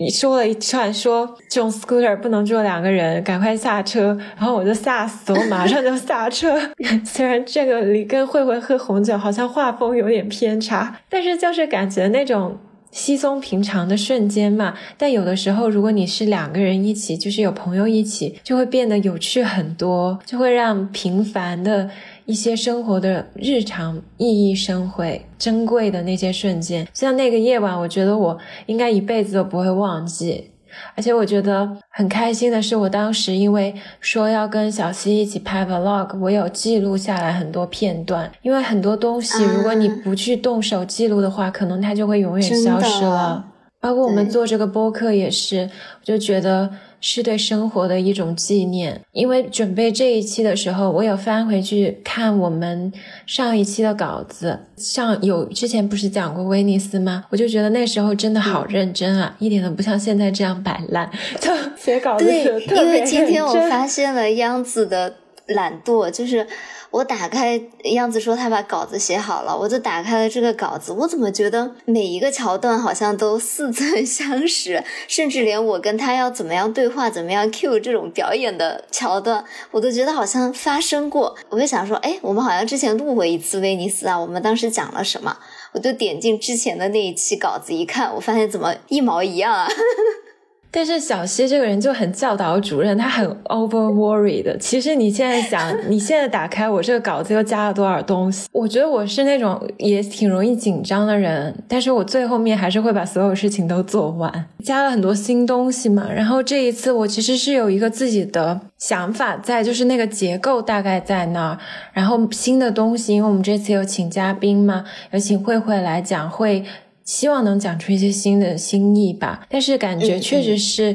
[0.00, 4.16] 你说了一串，说这种 scooter 不能坐两个人，赶快下车。
[4.36, 6.56] 然后我就吓死，我马上就下车。
[7.04, 12.56] 虽然这个里跟慧慧喝红酒好像画风有点偏差，但是就是感觉那种
[12.90, 14.74] 稀松平常的瞬间嘛。
[14.96, 21.90] 但有的时候，如果你是两个人一起，就是有朋友一起，就会变得有趣很多，就会让平凡的。
[22.28, 30.50] 一些生活的日常熠熠生辉、珍贵的那些瞬间，像那个夜晚，我觉得我应该一辈子都不会忘记。
[30.94, 38.30] 而且我觉得很开心的是，我当时因为说要跟小溪一起拍 vlog，我有记录下来很多片段。
[38.42, 43.44] 因为很多东西，如果你不去动手记录的话，可能它就会永远消失了。
[43.80, 46.70] 包括我们做这个播客也是，我就觉得。
[47.00, 49.00] 是对生活的一种纪念。
[49.12, 52.92] 因为准备这一期的时候，我有翻回去看我们
[53.26, 57.24] 上一期的稿子，像有之前不是讲过威尼斯吗？
[57.30, 62.44] 我就觉得那时候真的好认真啊，一点都不像现在这样摆烂，就写稿子对，
[62.76, 66.46] 因为今天我发现了央子的懒惰，就是。
[66.90, 70.92] 我打开样子说他把稿子写好了，我就打开了这个稿子。
[70.92, 81.36] 我怎么觉得每一个桥段好像都似曾相识， 甚至连我跟他要怎么样对话、怎么样 cue 这种表演的桥段，我都觉得好像发生过。
[81.50, 85.36] 我就想说，哎，我们好像之前录过一次威尼斯啊，我们当时讲了什么？
[85.72, 89.68] 我就点进之前的那一期稿子一看，我发现怎么一毛一样啊！
[90.70, 94.56] 但是小西这个人就很教导主任，他很 over worried。
[94.58, 98.46] 其实你现在想，你现在打开我这个稿子又加了多少东西？
[98.52, 104.46] 我觉得我是那种也挺容易紧张的人，但是我最后面还是会把所有事情都做完。
[104.62, 111.58] 加了很多新东西嘛，然后这一次我其实是有一个自己的想法在，就是那个结构大概在那儿。
[111.94, 116.64] 然后新的东西，因为我们这次有请嘉宾嘛，有请慧慧来讲会。
[117.08, 120.94] 希望能讲出一些新的新意吧，但是感觉确实是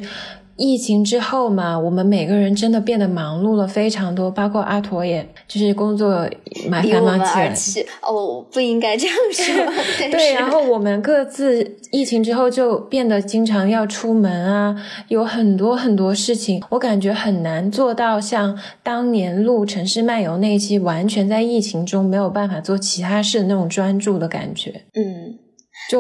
[0.56, 6.30] 疫情之后嘛，我们每个人真的变得忙碌了非常多，包括阿驼，也就是工作
[6.70, 7.18] 蛮繁忙
[7.56, 7.88] 起来。
[8.04, 10.08] 哦，不应该这样说。
[10.12, 14.76] 对，然后我们各自疫情之后就变得经常要出门啊，
[15.08, 24.84] 有很多很多事情，我感觉很难做到像当年录《城市漫游》那一期，完全在疫情中没有办法做其他事的那种专注的感觉。
[24.94, 25.23] 嗯。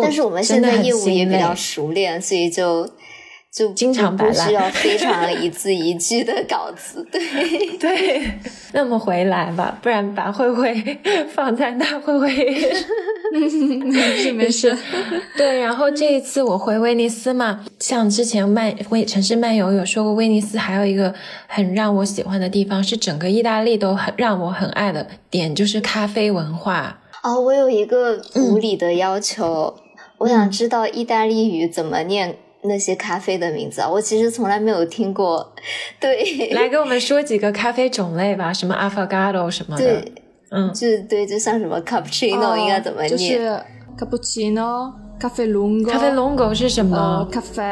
[0.02, 2.90] 但是我们现在业务也比较熟练，所以就
[3.52, 7.06] 就经常不需要非常 一字一句的稿子。
[7.12, 8.32] 对对，
[8.74, 11.00] 那么回来吧，不然把慧慧
[11.36, 12.30] 放在那，慧慧
[13.34, 13.50] 没
[14.18, 14.76] 事没事。
[15.38, 21.14] 对，然后这一次我回威尼斯嘛，像之前漫威城市漫游有说过，威尼斯还有一个
[21.48, 27.00] 很让我喜欢的地方，是整个意大利都很让我很爱的点，就是咖啡文化。
[27.24, 29.74] 哦，我有一个无理的要求。
[30.20, 33.90] 我想知道意大利语怎么念那些咖啡的名字啊！
[33.90, 35.54] 我其实从来没有听过。
[36.00, 39.84] 对，来给我们说几个咖啡种类吧，什么 affogato 什么的。
[39.84, 40.14] 对，
[40.52, 43.10] 嗯，就对，就像什么 cappuccino 应该怎么念？
[43.10, 43.60] 就是
[43.98, 45.90] cappuccino、咖啡 lungo。
[45.90, 47.28] 咖啡 lungo 是什么？
[47.32, 47.64] 咖啡，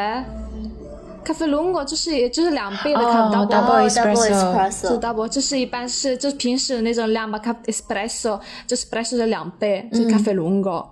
[1.24, 10.86] 咖啡 logo 就是也就是两倍的看不到 double 一下不好意思 double 这是一般是就是平时那种两吧咖 espresso 就是 Espresso 的两倍就咖啡 logo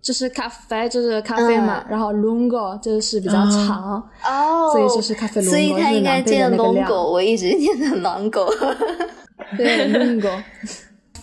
[0.00, 4.02] 就是咖啡就是咖啡嘛然后 logo 这是比较长
[4.72, 8.50] 所以就是咖啡 logo 所以它应该念 logo 我一直念的狼狗
[9.56, 10.28] 对 logo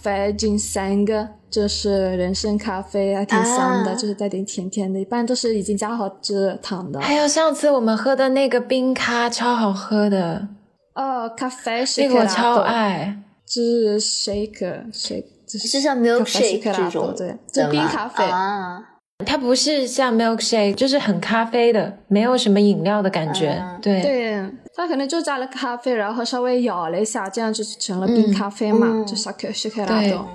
[0.01, 6.99] 啡金三个，就是人参咖啡啊，挺香的，就是带点甜甜的，一般都是已经加好蔗糖的。
[6.99, 10.47] 还有上次我们喝的那个冰咖，超好喝的。
[10.95, 15.25] 哦，咖啡那个我超爱，就是 shake shake。
[15.49, 18.83] 就是像 milkshake 这种，对，就冰咖啡啊。
[19.25, 23.59] 它不是像 milkshake，就是很咖啡的，没有什么饮料的感觉。
[23.81, 24.45] 对，对，
[24.79, 30.25] 它可能就加了咖啡，然后稍微摇了一下，这样就成了冰咖啡嘛，就小可小可拉多。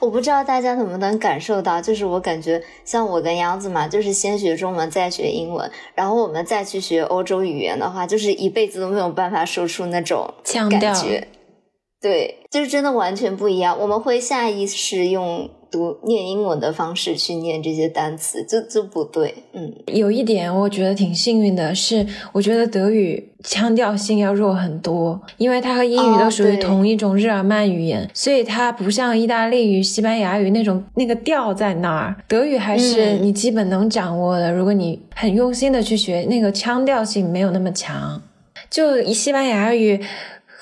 [0.00, 10.92] 我不知道大家能不能感受到，就是我感觉像我跟杨子嘛，就是先学中文再学英文，然后我们再去学欧洲语言的话，就是一辈子都没有办法说出那种腔调。
[12.00, 13.78] 对，就是真的完全不一样。
[13.80, 15.50] 我们会下意识用。
[15.68, 19.34] 读念英文的方式去念这些单词，就就不对。
[19.52, 32.14] 嗯，有一点我觉得挺幸运的是，我觉得德语腔调性要弱很多，因为它和英语都属于同一种日耳曼语言，所以它不像意大利语、西班牙语那种那个调在那儿。
[32.28, 38.22] 德语还是你基本能掌握的，如果你很用心的去学，那个腔调性没有那么强。
[38.70, 40.00] 就西班牙语。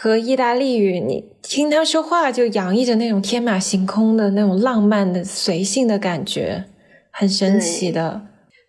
[0.04, 6.66] 和意大利语，你听他说话就洋溢着那种天马行空的那种浪漫的随性的感觉，
[7.10, 8.20] 很神奇的。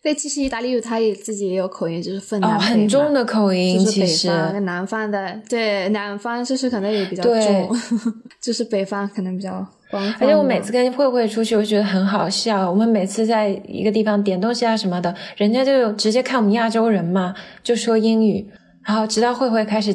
[0.01, 7.69] 对，其实意大利语它也自己也有口音，就是分很重的口音，其实跟南方的，对，南方就是可能也比较重，
[8.41, 12.71] 就是北方可能比较而且我每次跟慧慧出去，我觉得很好笑。
[12.71, 18.49] 我们每次在一个地方点东西啊什么的，人家就直接看我们亚洲人嘛，就说英语，
[18.87, 19.93] 然后直到慧慧开始。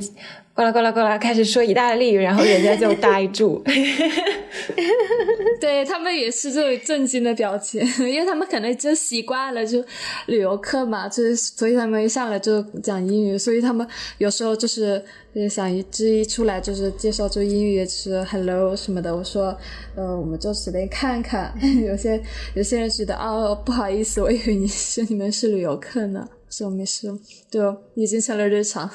[0.60, 3.62] 过来过来过来，开始说意大利语，然后人家就呆住。
[5.58, 9.82] 对他们也是这种震惊的表情， 因为他们可能就习惯了，就
[10.26, 13.86] 旅游客嘛，就是所以他们一上来就讲英语，所以他们
[14.18, 15.02] 有时候就是
[15.48, 19.16] 想一之一出来就是介绍就英语也，是 hello 什么的。
[19.16, 19.56] 我说，
[19.96, 21.54] 呃，我们就随便看看。
[21.86, 22.22] 有些
[22.54, 27.10] 有些人觉得哦，不好意思，我以为你是你们是旅游客呢，说没事，
[27.50, 28.90] 就已经成了日常。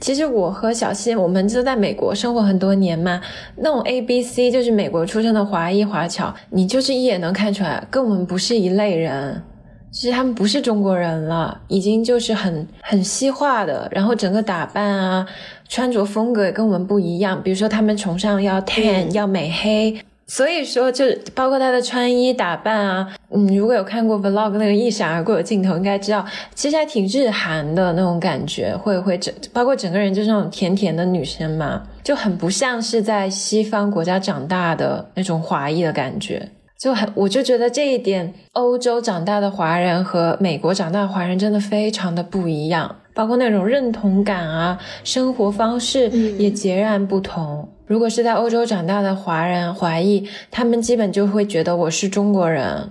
[0.00, 3.20] 其实我和小西，我们就在美国生活很多年嘛。
[3.56, 9.42] 那种 A B C 就是美国出生的华裔华侨，你就是一眼能看出来，跟我们不是一类人。
[9.90, 15.26] 其实他们不是中国人了，已经就是很很西化的，然后整个打扮啊、
[15.68, 17.42] 穿着风格也跟我们不一样。
[17.42, 20.00] 比如说他们崇尚要 tan 要美黑。
[20.26, 21.04] 所以说，就
[21.34, 36.48] 包括他的穿衣打扮啊，嗯，如果有看过 vlog 那个一闪而过的镜头，应该知道，其实还挺日韩的那种感觉，会会整，包括整个人就是那种甜甜的女生嘛，就很不像是在西方国家长大的那种华裔的感觉，
[36.80, 46.08] 就很，我就觉得这一点，欧洲长大的华人和美国长大的华人真的非常的不一样，包括那种认同感啊，生活方式
[46.38, 47.68] 也截然不同。
[47.92, 52.90] 如果是在欧洲长大的华人华裔，他们基本就会觉得我是中国人，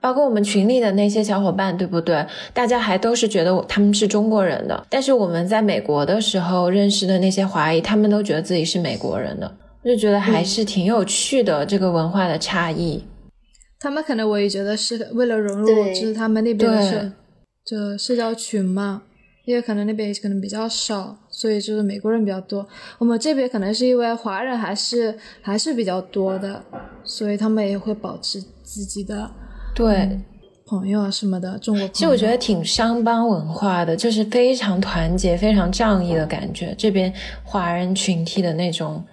[0.00, 2.26] 包括我们群里的那些小伙伴，对不对？
[2.52, 4.84] 大家还都是觉得他们是中国人的。
[4.90, 13.04] 但是我们在美国的时候认识的那些华裔，他们都觉得自己是美国人的，就觉得还是挺有趣的这个文化的差异。
[13.78, 17.12] 他们可能我也觉得是为了融入，就是他们那边的社
[17.64, 19.02] 就社交群嘛。
[19.50, 22.64] 因为可能那边可能比较少，所以就是美国人比较多。
[22.98, 26.64] 我们这边可能是因为华人还是还是比较多的，
[27.02, 29.28] 所以他们也会保持自己的
[29.74, 30.20] 对
[30.66, 31.58] 朋友啊什么的。
[31.58, 36.72] 中国其实我觉得挺商帮文化的，就是非常团结、非常仗义的感觉。
[36.78, 39.04] 这边华人群体的那种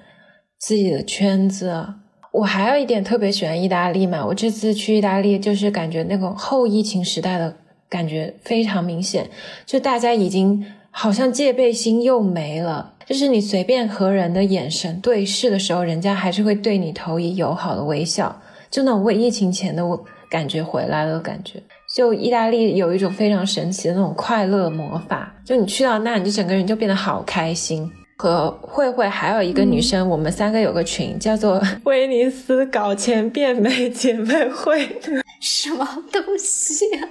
[0.59, 1.85] 自己的圈子。
[2.31, 7.55] 我还有一点特别喜欢意大利嘛，我这次去意大利就是感觉那种后疫情时代的。
[7.89, 9.29] 感觉非常明显，
[9.65, 21.61] 就大家已经好像戒备心又没了，就是你随便和人的眼神对视的时候，人家还是会对你投以友好的微笑，就那种为疫情前的我感觉回来了感觉。
[21.95, 27.89] 就意大利有一种非常神奇的那种快乐魔法，就你去到那，你就整个人就变得好开心。
[28.19, 34.99] 和慧慧还有一个女生，我们三个有个群，叫做威尼斯搞钱变美姐妹会，
[35.39, 37.07] 什么东西呀？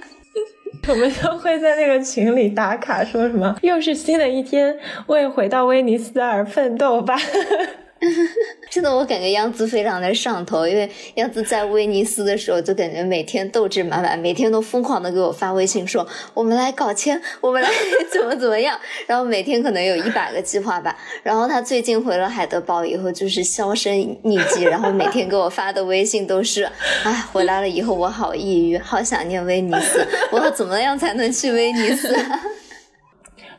[0.89, 7.15] 我们都会在那个群里打卡，说什么又是新的一天，为回到威尼斯而奋斗吧。
[8.69, 17.69] 真的，我感觉杨子非常的上头，因为杨子在威尼斯的时候，就感觉每天斗志满满，每天都疯狂的给我发微信说：“我们来搞钱，我们来
[18.11, 20.95] 怎么怎么样。”然后每天可能有一百个计划吧。
[21.23, 23.93] 然后他最近回了海德堡以后，就是销声
[24.23, 26.69] 匿迹，然后每天给我发的微信都是
[27.03, 32.15] ：“哎，回来了以后我好抑郁，好想念威尼斯，我要怎么样才能去威尼斯？”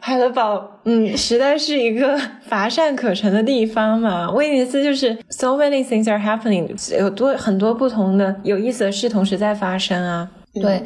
[0.08, 4.30] 海德堡，嗯，实在是一个 乏善可陈的地方嘛。
[4.30, 6.66] 威尼斯就是 so many things are happening，
[6.98, 10.30] 有多很多不同的有意思的事同时在发生啊。
[10.54, 10.82] 对，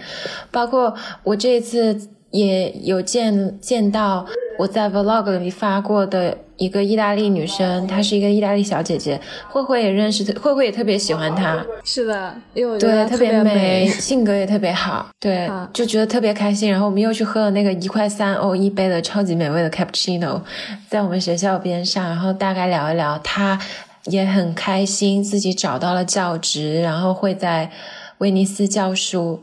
[0.51, 0.93] 包括
[1.23, 1.97] 我这一次
[2.33, 4.27] 也有见见到
[4.59, 6.37] 我在 vlog 里发过的。
[6.63, 11.65] 一个意大利女生，她是一个意大利小姐姐，慧慧也认识，慧慧也特别喜欢她。
[11.83, 16.71] 是的，因为我觉对，得特别美，性格也特别好，对，就觉得特别开心。
[16.71, 20.41] 然后我们又去喝了那个一块三欧一杯的超级美味的 cappuccino，
[20.89, 23.59] 在我们学校边上，然后大概聊一聊，她
[24.05, 27.71] 也很开心，自己找到了教职，然后会在
[28.19, 29.43] 威尼斯教书，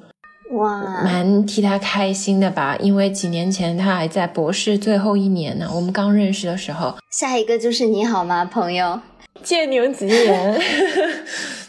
[0.50, 2.76] 哇，蛮替他开心的吧？
[2.80, 9.00] 因为几年前他还在博士最后一年呢，我们刚认识的时候，下一个就是你好吗，朋友？
[9.44, 10.60] 借牛吉言。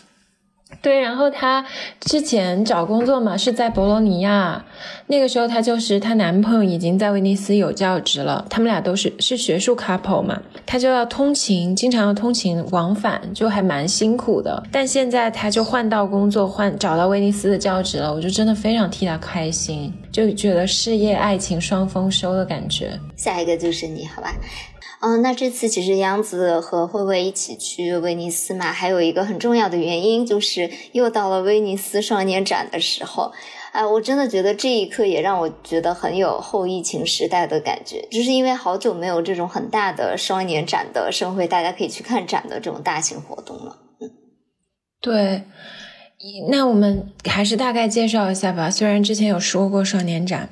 [0.83, 1.65] 对，然后她
[2.01, 4.65] 之前找工作嘛，是在博罗尼亚。
[5.09, 14.63] 那个时候她就是她男朋友已经在威尼斯有教职了，他们俩都是是学术 couple 嘛，她就要通勤，经常要通勤往返，就还蛮辛苦的。
[14.73, 22.99] 但现在她就换到工作，换找到威尼斯的教职了，我就真的非常替她开心，就觉得事业爱情双丰收的感觉。
[23.17, 24.35] 下一个就是你好吧？
[25.01, 33.33] 嗯，那这次其实杨子和慧慧一起去威尼斯嘛，还有一个很重要的原因就是又到了威尼斯双年展的时候。
[33.73, 43.79] 哎，我真的觉得这一刻也让我觉得很有后疫情时代的感觉，就是因为好久没有这种很大的双年展的盛会，大家可以去看展的这种大型活动了。
[44.01, 44.11] 嗯
[45.01, 45.45] 对，
[46.51, 48.69] 那我们还是大概介绍一下吧。
[48.69, 50.51] 虽然之前有说过双年展，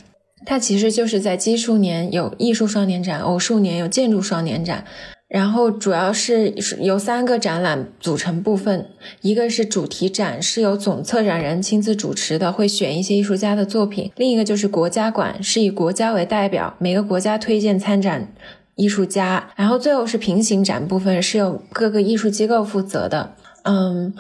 [0.49, 4.82] 它其实就是在奇数年有艺术双年展，偶数年有建筑双年展。
[5.28, 8.86] 然后主要是由三个展览组成部分，
[9.20, 18.32] 一个是主题展，是由总策展人亲自主持的，会选一些艺术家的作品；另一个就是国家馆，是以国家为代表，每个国家推荐参展
[18.76, 19.51] 艺术家。
[19.55, 23.34] 然后最后是平行展部分，是由各个艺术机构负责的。
[23.64, 24.14] 嗯。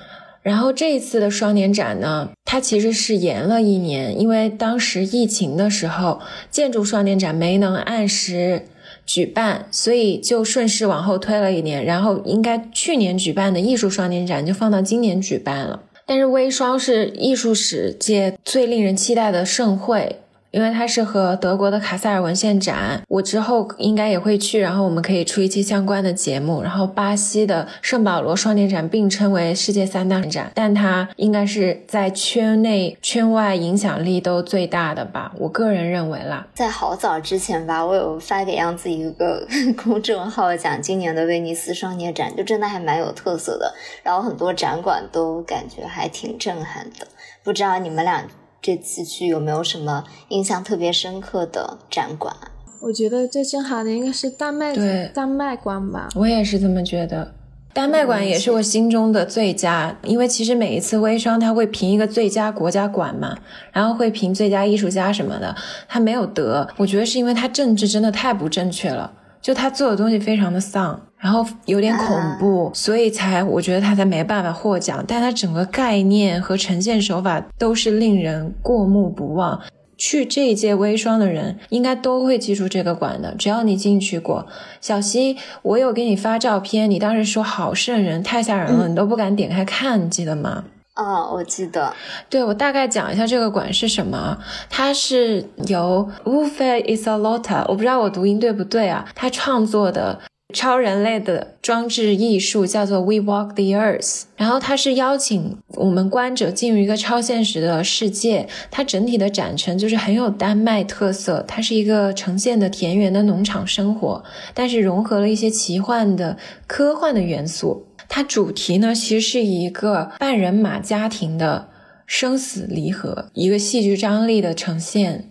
[0.48, 6.20] 然后这一次的双年展呢，它其实是延了一年，因为当时疫情的时候，
[6.50, 8.62] 建筑双年展没能按时
[9.04, 11.84] 举办，所以就顺势往后推了一年。
[11.84, 15.82] 然后应该去年举办的艺术双年展就放到今年举办了。
[16.06, 20.20] 但是微双是艺术史界最令人期待的盛会。
[20.58, 26.62] 因为它是和德国的卡塞尔文献展，我之后应该也会去，然后我们可以出一期相关的节目。
[26.62, 36.44] 然后巴西的圣保罗双年展并称为世界三大展，但它应该是在圈内圈外影响力都最大的吧，我个人认为啦。
[36.54, 39.46] 在好早之前吧，我有发给杨子一个
[39.80, 47.06] 公众号，讲今年的威尼斯双年展，就真的还蛮有特色的，然后很多展馆都感觉还挺震撼的。
[47.44, 48.24] 不知道你们俩。
[48.60, 52.34] 这次去有没有什么印象特别深刻的展馆？
[52.80, 56.08] 我觉得最震撼的应该是丹麦对丹麦馆吧。
[56.14, 57.34] 我也是这么觉得，
[57.72, 63.36] 丹麦馆也是我心中的最佳，因为其实每一次微商他会评一个最佳国家馆嘛，
[63.72, 65.54] 然后会评最佳艺术家什么的，
[65.88, 71.00] 他没有得，我觉得是因为他政治真的太不正确了，就他做的东西非常的丧。
[71.20, 72.06] 然后有点恐
[72.38, 75.04] 怖，所以才我觉得他才没办法获奖。
[75.04, 79.60] 但他整个概念和呈现手法都是令人过目不忘。
[79.96, 84.46] 去这一届微双的人应该都会记住这个馆的，只要你进去过。
[84.80, 90.62] 小溪，我有给你发照片，你当时说好瘆人，太吓人了，你都不敢点开看，你记得吗？
[90.98, 91.94] 哦，我记得。
[92.28, 94.36] 对，我大概讲一下这个馆是什么。
[94.68, 100.18] 它是由 w u f e is a lotta，我不知道我读音对不对啊，他创作的。
[100.54, 108.48] 超人类的装置艺术叫做 We Walk the Earth，然后它是邀请我们观者进入一个超现实的世界。
[108.70, 114.24] 它整体的展陈就是很有丹麦特色，它是一个呈现的田园的农场生活，
[114.54, 117.84] 但是融合了一些奇幻的科幻的元素。
[118.08, 121.68] 它主题呢其实是一个半人马家庭的
[122.06, 125.30] 生死离合，一个戏剧张力的呈现。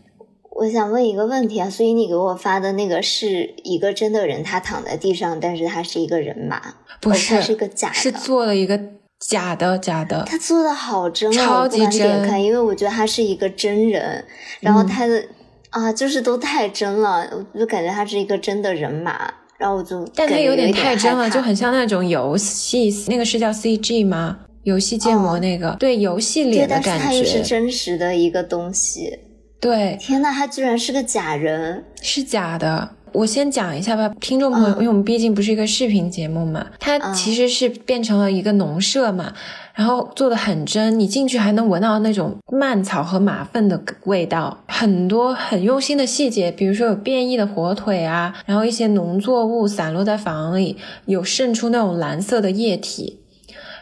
[0.52, 6.60] 我想问一个问题啊，所以你给我发的那个是一个真的人，他躺在地上，但是他是一个人马，
[7.00, 8.80] 不是，他是个假的，是做了一个
[9.20, 10.24] 假的，假的。
[10.26, 14.26] 他做的好真啊，超级真，看，因为我觉得他是一个真人，
[14.60, 15.24] 然后他的
[15.70, 24.40] 啊，就是都太真了，我就感觉他是一个真的人马，然后我就，但它有点太真了，就很像那种游戏，那个是叫 CG 吗？
[24.64, 29.18] 游戏建模那个，对，游戏脸的感觉，它又是真实的一个东西。
[29.60, 32.97] 对，天呐，他居然是个假人，是假的。
[33.14, 39.34] 我先讲一下吧，听众朋友，因为我们毕竟不是一个视频节目嘛，它其实是变成了一个农舍嘛，
[39.74, 53.20] 然后做的很真，你进去还能闻到那种蔓草和马粪的味道，很多很用心的细节，比如说有变异的火腿啊，然后一些农作物散落在房里，有渗出那种蓝色的液体，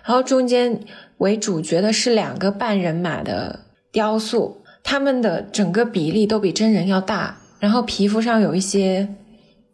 [0.05, 0.79] 然后中间
[1.17, 3.61] 为主角的是两个半人马的
[3.91, 4.61] 雕塑。
[4.87, 9.09] 他们的整个比例都比真人要大，然后皮肤上有一些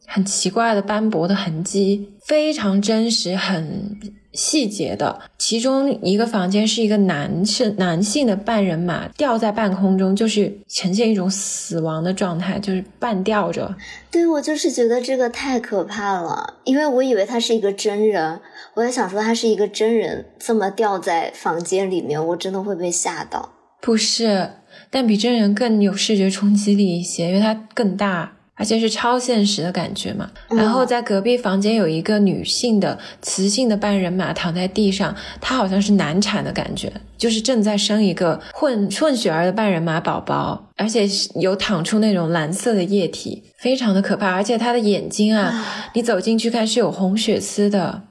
[0.08, 4.00] 很奇怪的斑驳的痕迹，非常真实，很
[4.32, 5.20] 细节的。
[5.38, 13.76] 其中一个房间是一个男是男性的半人马吊在半空中，就是呈现一种死亡的状态，就是半吊着。
[14.10, 18.40] 对我就是觉得这个太可怕了，因为我以为他是一个真人，
[18.76, 23.50] 我也想说他是一个真人这么吊在房间里面，我真的会被吓到。
[23.82, 24.52] 不是，
[24.90, 28.34] 但比真人更有视觉冲击力一些，因为它更大。
[28.54, 30.30] 而且是超现实的感觉嘛。
[30.50, 41.08] 然后在隔壁房间有一个女性的雌性的半人马躺在地上，她好像是难产的感觉，就是正在生一个混混血儿的半人马宝宝，而且
[41.40, 44.32] 有淌出那种蓝色的液体，非常的可怕。
[44.32, 45.66] 而且她的眼睛啊，
[45.96, 48.04] 你走进去看是有红血丝的，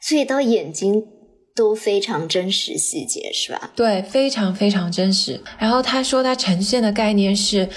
[0.00, 1.04] 所以到眼睛
[1.58, 3.70] 都非常真实细节，是吧？
[3.74, 5.40] 对，非常非常真实。
[5.58, 7.68] 然后他说他呈现的概念是。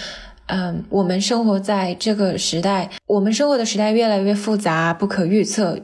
[0.53, 5.79] 嗯，我们生活在这个时代，我们生活的时代越来越复杂、不可预测，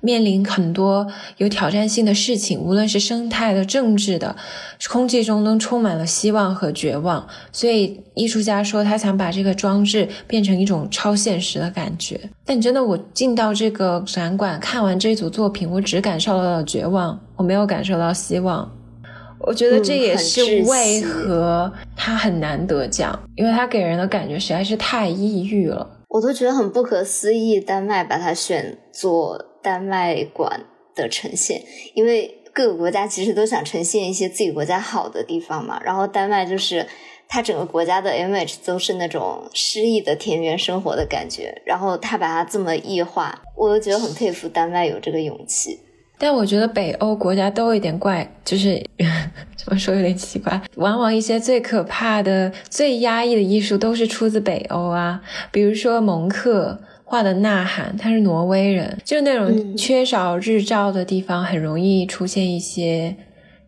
[0.00, 1.06] 面临很多
[1.38, 4.36] 有挑战性的事情，无论是生态的、政治的，
[4.88, 7.26] 空气中都充满了希望和绝望。
[7.52, 12.20] 所以，艺术家说他想把这个装置变成一种超现实的感觉。
[12.44, 18.70] 但真的，我进到这个展馆看完这组作品，我只感受到了绝望，我没有感受到希望。
[19.46, 25.86] 我觉得这也是为何他很难得奖，因为他给人的感觉实在是太抑郁了。
[26.08, 30.60] 我都觉得很不可思议，丹麦把它选做丹麦馆
[30.94, 31.62] 的呈现，
[31.94, 35.80] 因为各个国家其实都想呈现一些自己国家好的地方嘛。
[35.82, 36.86] 然后丹麦就是
[37.26, 45.80] 它整个国家的 image 都是那种诗意的田园生活的感觉，然后他把它这么异化，我又觉得很佩服丹麦有这个勇气。
[46.16, 48.80] 但我觉得北欧国家都有点怪，就是
[49.58, 50.62] 怎么说有点奇怪。
[50.76, 63.16] 往往一些最可怕的、最压抑的艺术都是出自北欧啊，比如说蒙克画的《呐喊》，他是挪威人，就是那种缺少日照的地方，很容易出现一些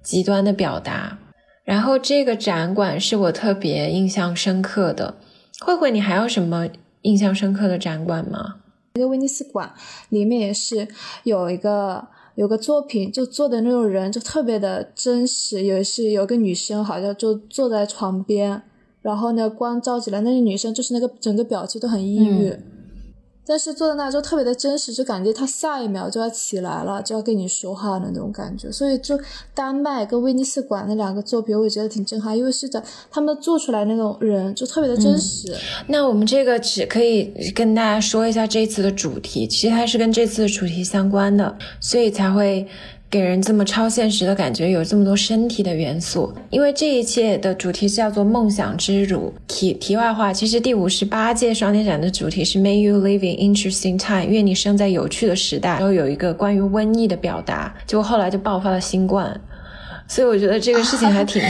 [0.03, 1.18] 极端的表达。
[1.64, 5.16] 然后这个展馆是我特别印象深刻的。
[5.61, 6.68] 慧慧，你还有什么
[7.03, 8.57] 印象深刻的展馆吗？
[8.95, 9.72] 一个威尼斯馆
[10.09, 10.89] 里面也是
[11.24, 12.09] 有一个。
[12.37, 15.64] 有个作品，就做的那种人就特别的真实。
[15.64, 18.61] 有是有个女生，好像就坐在床边，
[19.01, 22.55] 然后呢光照起来，那个女生就是那个整个表情都很抑郁。
[23.47, 28.73] 但是坐在那就特别的真实，就感觉他下一秒就要起来了，就要跟你说话的那种感觉。
[28.73, 29.19] 所以就
[29.55, 35.55] 丹麦跟威尼斯馆那两个作品，我也觉得挺震撼，因为是的他们做出来那种人就特别的真实。
[35.87, 42.67] 那我们这个只可以跟大家说一下这次的主题，其实它是跟这次的主题相关的，所以才会。
[43.09, 49.33] 给人这么超现实的感觉，有这么多身体的元素，因为这一切的主题是叫做梦想之乳。
[49.47, 55.71] 题题外话，其实第五十八届双年展的主题是 May you live in interesting time，愿你生在有趣的时代。
[55.71, 59.41] 然后有一个关于瘟疫的表达，结果后来就爆发了新冠。
[60.09, 61.41] 所以我觉得这个事情还挺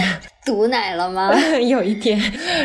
[0.47, 1.31] 毒奶了吗？
[1.61, 2.19] 有一点。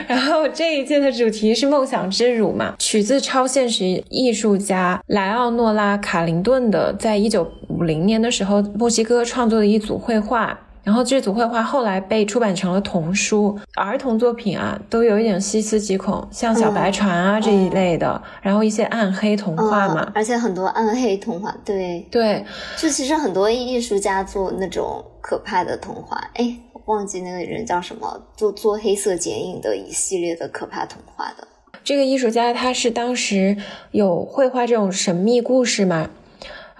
[0.07, 10.57] 然后这一届的主题是梦想之乳嘛，取自超现实艺术家莱奥诺拉卡林顿的，在一九五零年的时候墨西哥创作的一组绘画。
[10.83, 22.43] 然后这组绘画后来被出版成了童书，儿童作品啊，都有一点细思极恐，像小白船啊这一类的，然后一些暗黑童话嘛，而且很多暗黑童话，对对，
[22.75, 26.51] 就其实很多艺术家做那种可怕的童话，哎，
[26.85, 31.47] 忘记那个人叫什么，做做黑色剪影的一系列的可怕童话的。
[31.83, 33.57] 这个艺术家他是当时
[33.91, 36.11] 有绘画这种神秘故事吗？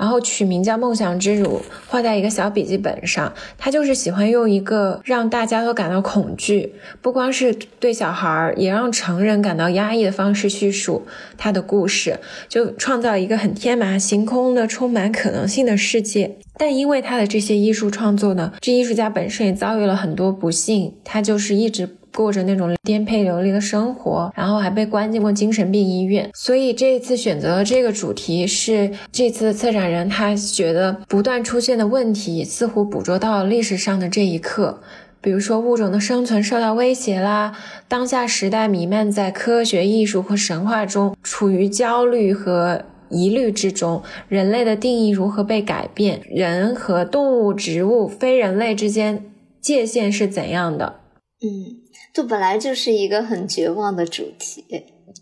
[0.02, 3.32] 然后取名叫“梦想之乳”，画在一个小笔记本上。
[3.56, 6.74] 他就是喜欢用一个让大家都感到恐惧，
[7.04, 11.06] 不光是对小孩儿，也让成人感到压抑的方式叙述
[11.38, 16.40] 他的故事，就创造一个很天马行空的、充满可能性的世界。
[16.58, 21.98] 但因为他的这些艺术创作呢，这艺术家本身也遭遇了很多不幸，他就是一直。
[22.14, 26.30] 过着那种颠沛流离的生活，然后还被关进过精神病医院。
[26.34, 34.82] 所以这一次选择的这个主题是这次的策展人他觉得不断出现的问题似乎捕捉到了历史上的这一刻，
[35.22, 37.58] 比如说物种的生存受到威胁啦，
[37.88, 49.26] 当下时代弥漫在科学、艺术和神话中，处于焦虑和疑虑之中，人类的定义如何被改变，人和动物、植物、非人类之间
[49.62, 51.02] 界限是怎样的？
[51.42, 51.81] 嗯。
[52.14, 54.66] 就本来就是一个很绝望的主题，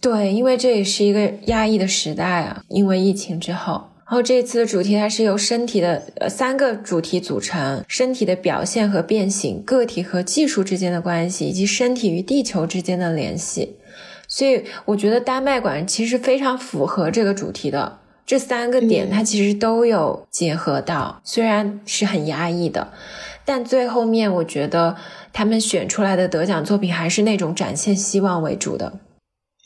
[0.02, 2.64] 对，因为这也是一个压抑的时代啊。
[2.68, 3.74] 因为疫情之后，
[4.06, 13.78] 然后这次的主题它是由身体的呃三个主题组成：身体的表现和变形、个体和技术之间的关系，以及身体与地球之间的联系。
[14.28, 22.94] 所以我觉得丹麦馆其实非常符合这个主题的，这三个点它其实都有结合到，虽然是很压抑的，
[23.44, 24.96] 但最后面我觉得
[25.32, 29.00] 他们选出来的得奖作品还是那种展现希望为主的。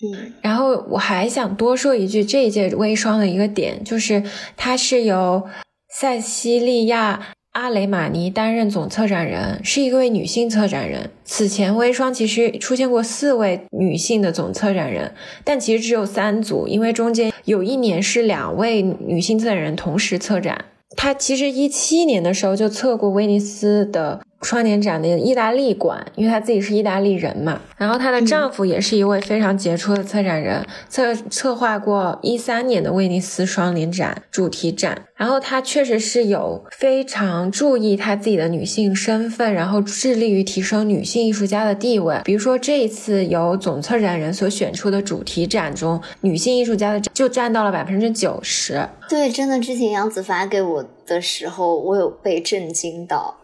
[0.04, 4.24] 嗯，然后我还想多说一句，这一届微双的一个点就是
[4.58, 5.44] 它是由
[5.90, 7.30] 塞西利亚。
[7.54, 11.12] 阿雷马尼担任总策展人，是一位女性策展人。
[11.24, 20.66] 此前微双其实出现过四位女性的总策展人，但其实只有三组，因为中间有一年是两位女性策展人同时策展。
[20.98, 24.22] 她其实一七年的时候就测过威尼斯的。
[24.44, 42.20] 双年展的意大利馆，因为她自己是意大利人嘛，然后她的丈夫也是一位非常杰出的策展人，策策划过一三年的威尼斯双年展主题展，然后她确实是有非常注意她自己的女性身份，然后致力于提升女性艺术家的地位。
[42.26, 48.88] 比如说这一次由总策展人所选出的主题展中，女性艺术家的就占到了百分之九十。
[49.08, 53.38] 对，真的，之前杨子发给我的时候，我有被震惊到。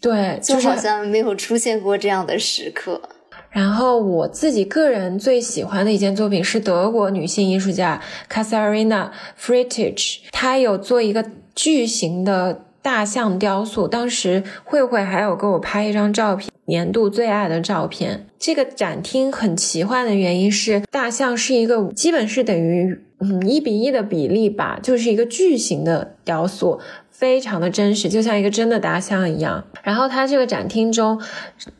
[0.00, 3.00] 对，就好像没有出现过这样的时刻。
[3.50, 8.00] 然后我自己个人最喜欢的一件作品是德国女性艺术家
[8.30, 13.86] Kasarina Friedrich，她有做一个巨型的大象雕塑。
[13.86, 18.26] 当时慧慧还有给我拍一张照片，年度最爱的照片。
[18.38, 26.80] 这个展厅很奇幻的原因是，大象是一个基本是等于嗯一比一的比例吧，就是一个巨型的雕塑。
[27.22, 29.62] 非常的真实，就像一个真的大象一样。
[29.84, 31.20] 然后它这个展厅中，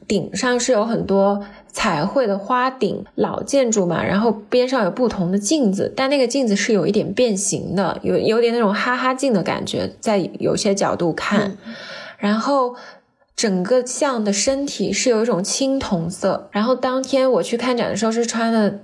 [0.07, 4.05] 顶上是有很多彩绘的花顶，老建筑嘛。
[4.05, 11.59] 然后边上有不同的镜子，但那个镜子是有一点变形的，有有点那种哈哈镜的感觉，在有些角度看。
[12.19, 12.77] 然后
[13.35, 16.49] 整个象的身体是有一种青铜色。
[16.53, 18.75] 然后当天我去看展的时候是穿了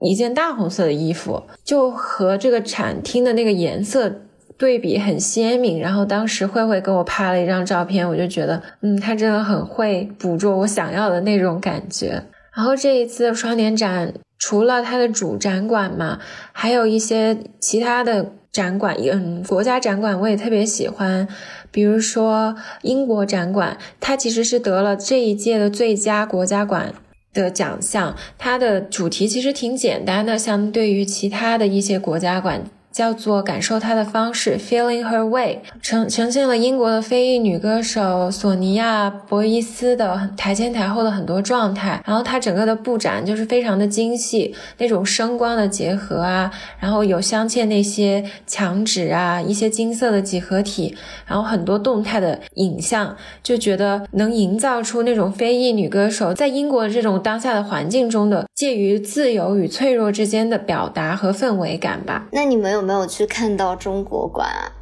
[0.00, 4.22] 一件大红色的衣服，就和这个展厅的那个颜色。
[4.58, 12.22] 对比很鲜明，然后当时慧慧给我拍了一张照片，我就觉得，嗯，她真的很会捕捉我想要的那种感觉。
[12.54, 16.18] 然后这一次的双年展，除了它的主展馆嘛，
[16.52, 21.28] 还有一些其他的展馆，嗯，国家展馆我也特别喜欢，
[21.70, 26.94] 比如说英国展馆，它其实是得了这一届的最佳国家馆
[27.34, 28.16] 的奖项。
[28.38, 32.64] 它的主题其实挺简单的，相对于其他的一些国家馆。
[32.96, 42.02] 叫做感受她的方式，Feeling Her Way，呈呈现了英国的非裔女歌手索尼娅·博伊斯的台前台后的很多状态。
[42.06, 62.28] 然后她整个的布展就是非常的精细，那种声光的结合啊，然后有镶嵌那些墙纸啊，一些金色的几何体，然后很多动态的影像，就觉得能营造出那种非裔女歌手在英国这种当下的环境中的介于自由与脆弱之间的表达和氛围感吧。
[62.32, 62.85] 那你们有？
[62.86, 64.72] 没有去看到中国馆啊？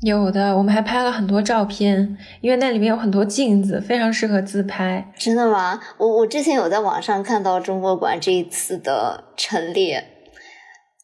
[0.00, 5.12] 有的，我们还拍了很多照片，因为那里面有很多镜子，非常适合自拍。
[5.18, 5.80] 真的吗？
[5.98, 10.04] 我我之前有在网上看到中国馆这一次的陈列，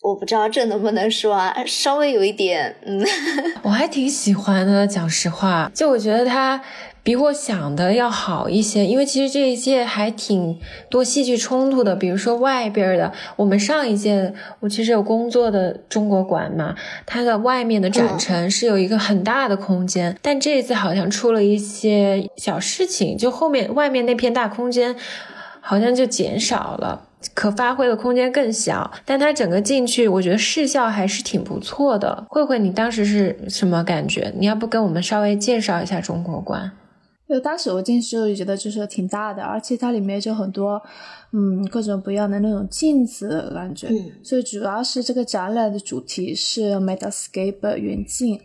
[0.03, 3.05] 我不知道这能不能说啊，稍微有一点，嗯，
[3.65, 6.62] 我还挺喜欢的，讲实话，就我觉得他。
[7.05, 11.94] 比我想的要好一些，因为其实这一届还挺多戏剧冲突的。
[11.94, 16.74] 比如说外边的，我们上一届我其实有工作的中国馆嘛，
[17.05, 24.96] 它的外面的展陈是有一个很大的空间，但这一次好像出了一些小事情，就后面外面那片大空间
[25.61, 28.90] 好像就减少了，可发挥的空间更小。
[29.05, 32.24] 但它整个进去，我觉得视效还是挺不错的。
[32.30, 34.32] 慧慧，你当时是什么感觉？
[34.38, 36.72] 你要不跟我们稍微介绍一下中国馆？
[37.35, 40.80] 就当时我进去就觉得就是挺大的，而且它里面就很多，
[41.32, 43.89] 嗯，各种不一样的那种镜子感觉。
[43.89, 44.12] 嗯。
[44.22, 48.41] 所以主要是这个展览的主题是 Metascape 远镜，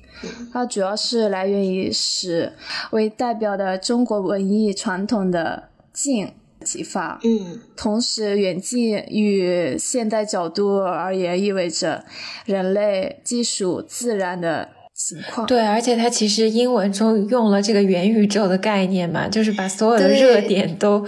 [0.52, 2.52] 它主要是来源于史
[2.90, 6.32] 为代表的中国文艺传统的镜
[6.66, 7.20] 启发。
[7.24, 7.60] 嗯。
[7.78, 12.04] 同时，远镜与现代角度而言，意味着
[12.46, 14.70] 人类、技术、自然的。
[15.00, 21.06] 情况对，而且它其实英文中用了这个元宇宙的概念嘛，就是把所有的热点都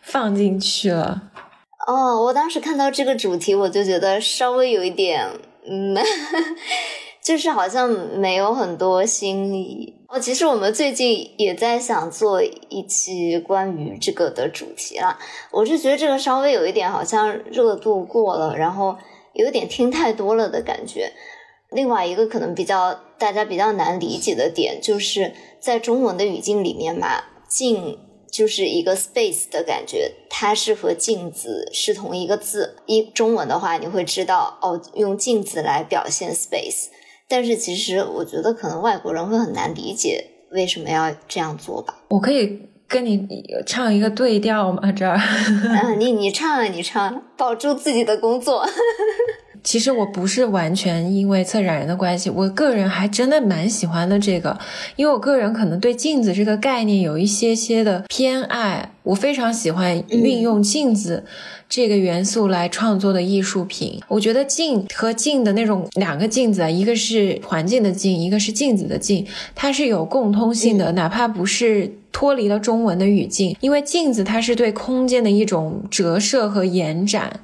[0.00, 1.30] 放进去了。
[1.86, 5.28] 哦，我当时看到这个主题，我就觉得稍微有一点，
[5.68, 5.94] 嗯，
[7.22, 9.94] 就是好像没有很多新意。
[10.08, 15.18] 哦，其实我们最近也在想做一期关于这个的主题了。
[15.50, 18.96] 我是觉得这个稍微有一点好像热度过了，然后
[19.34, 21.12] 有点听太多了的感觉。
[21.74, 27.98] 另外一个可能比较大家比较难理解的点，就是在中文的语境里面嘛，镜
[28.30, 32.76] 就是一个 space 的感觉，它是和镜子是同一个字。
[32.86, 36.86] 一中文的话，你会知道哦，用镜子来表现 space。
[37.28, 41.96] 但是其实我觉得可能外国人会很难理解为什么要这样做吧。
[42.08, 43.26] 我可以跟你
[43.66, 44.92] 唱一个对调吗？
[44.92, 45.16] 这儿，
[45.82, 48.66] 嗯，你你唱啊，你唱，保住自己的工作。
[49.64, 54.56] 其实我不是完全因为策展人的关系，我个人还真的蛮喜欢的这个，
[54.94, 61.24] 因为我个人可能对镜子这个概念有一些些的偏爱，我非常喜欢运用镜子
[61.68, 64.00] 这个元素来创作的艺术品。
[64.08, 77.40] 我觉得镜和镜的那种两个镜子啊，一个是环境的镜，一个是镜子的镜，它是有共通性的，哪怕不是脱离了中文的语境，因为镜子它是对空间的一种折射和延展。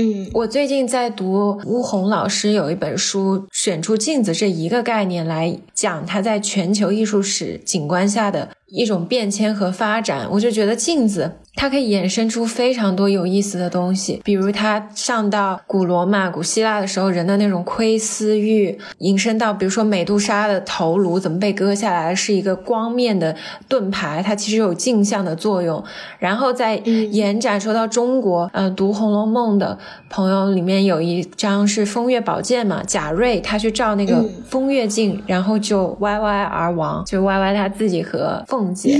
[0.00, 11.32] 嗯，我最近在读吴红老师有一本书，选出镜子这一个概念来讲，他在全球艺术史景观下的一种变迁和发展，我就觉得镜子。
[11.54, 23.34] 它可以衍生出非常多有意思的东西，比如它上到古罗马、古希腊的时候，人的那种窥私欲，引申到比如说美杜莎的头颅怎么被割下来，是一个光面的
[23.66, 25.82] 盾牌，它其实有镜像的作用。
[26.20, 29.76] 然后再延展说到中国，嗯，读《红楼梦》的
[30.08, 38.98] 朋友里面有一张是风月宝鉴嘛，贾瑞他去照那个风月镜，然后就歪歪而亡，就歪歪他自己和凤姐。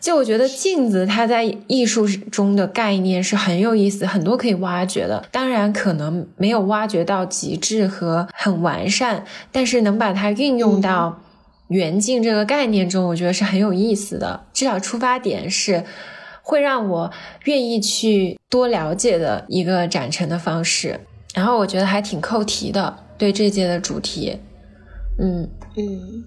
[0.00, 5.22] 就我觉得镜子它在艺术中的概念是很有意思，很多可以挖掘的。
[5.30, 11.20] 当然可能没有挖掘到极致和很完善，但是能把它运用到
[11.68, 14.44] 圆镜这个概念中，我觉得是很有意思的。
[14.54, 15.84] 至少出发点是
[16.42, 17.10] 会让我
[17.44, 20.98] 愿意去多了解的一个展陈的方式。
[21.34, 24.38] 然后我觉得还挺扣题的，对这届的主题，
[25.18, 26.24] 嗯嗯。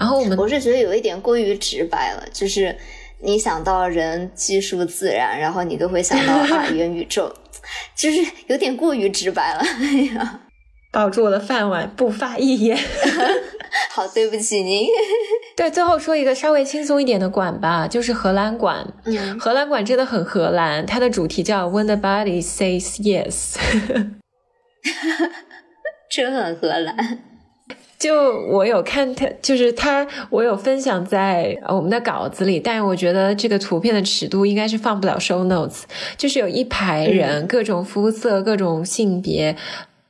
[0.00, 2.74] 然后我们我是觉得有一点过于直白了，就是。
[3.22, 7.30] 你想到人、技术、自然，然后你都会想到啊，元宇宙，
[7.94, 9.60] 就是有点过于直白了。
[9.60, 10.40] 哎呀，
[10.90, 12.78] 保住我的饭碗，不发一言。
[13.92, 14.86] 好，对不起您。
[15.54, 18.90] 对，最后说一个稍微轻松一点的馆吧，就是荷兰馆。
[19.04, 23.56] 嗯，荷兰馆真的很荷兰，它的主题叫 When the Body Says Yes。
[26.10, 27.18] 真很荷兰。
[27.98, 28.14] 就
[28.48, 35.82] 我有看他，就是他，我有分享在我们的稿子里，但是我觉得这个图片的尺度应该是放不了 show notes。
[36.16, 39.54] 就是有一排人，各种肤色、各种性别，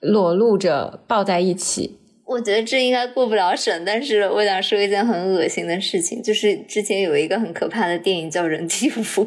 [0.01, 1.99] 裸露着抱在一起。
[2.27, 9.03] 我觉得这应该过不了审，但是我想说一件很恶心的事情，就是之前有一个很可怕的电影叫《人体蜈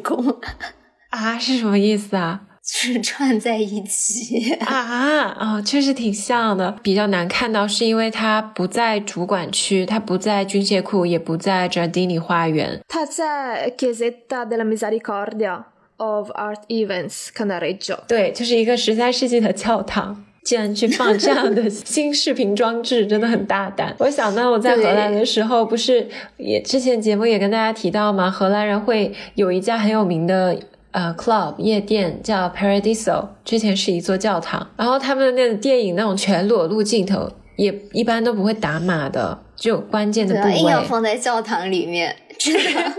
[1.10, 2.40] 啊，是什么意思啊？
[2.66, 6.74] 是串在一起 啊哦，确实挺像的。
[6.82, 15.64] 比较难看到，是因为它不在主管区，它不在军械库，也不在 Giardini 花园，它在 Chiesa della Misericordia
[15.98, 17.98] of Art Events Canareggio。
[18.08, 20.24] 对，就是一个十三世纪的教堂。
[20.42, 23.96] 竟然去放这样的 新视频装置，真的很大胆。
[23.98, 26.06] 我想到我在荷兰的时候，不是
[26.36, 28.30] 也之前节目也跟大家提到吗？
[28.30, 30.54] 荷兰人会有一家很有名的。
[30.94, 34.70] 呃，club 夜店叫 Paradiso，之前是一座教堂。
[34.76, 40.54] 然后他们那个电影那种全裸露镜头，也一般都不会打码的，只有关键的部位。
[40.56, 42.92] 硬要放在教堂里面，真的。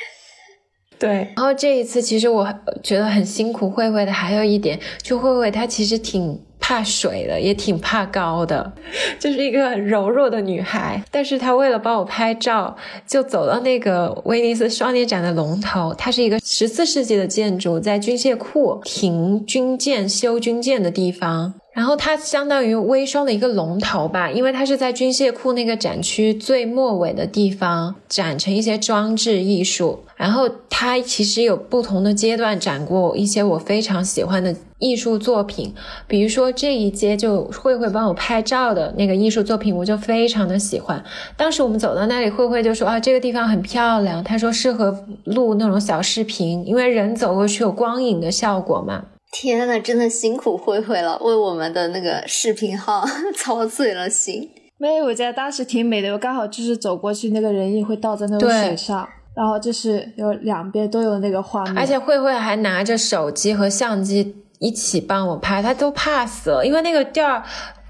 [1.00, 1.32] 对。
[1.34, 2.46] 然后这一次，其实我
[2.82, 6.38] 觉得很辛苦，慧慧的还有一点，就慧慧她其实挺。
[6.70, 8.72] 怕水的，也挺怕高的，
[9.18, 11.02] 就是一个柔弱的女孩。
[11.10, 12.76] 但是她为了帮我拍照，
[13.08, 21.54] 就走到那个威尼斯双年展的龙头，它是一个十四世纪的建筑，在军械库停军舰、修军舰的地方。
[21.72, 30.00] 然后它相当于微双的一个龙头吧，因为它是在军械库那个展区最末尾的地方展成一些装置艺术。
[30.16, 35.72] 然后它其实有不同的阶段展过一些我非常喜欢的艺术作品，
[36.06, 41.02] 比如说这一阶就慧慧帮我拍照的那个艺术作品，我就非常的喜欢。
[41.38, 49.04] 当时我们走到那里，慧慧就说啊，这个地方很漂亮，她说适合录那种小视频，因为人走过去有光影的效果嘛。
[49.32, 53.04] 天呐，真的辛苦慧慧了，为我们的那个视频号
[53.36, 54.50] 操碎了心。
[54.76, 61.78] 没有，我觉得当时挺美的，我刚好就是走过去，那个人影会倒在那个水上，然后就是有两边都有那个画面。
[61.78, 67.42] 而且慧慧还拿着手机和相机一起帮我拍，她都怕死了，因为那个地儿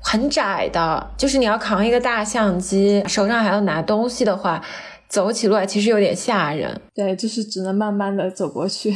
[0.03, 4.62] 很窄的，就是你要扛一个大相机，手上还要拿东西的话，
[5.09, 6.80] 走起路来其实有点吓人。
[6.95, 8.95] 对，就是只能慢慢的走过去。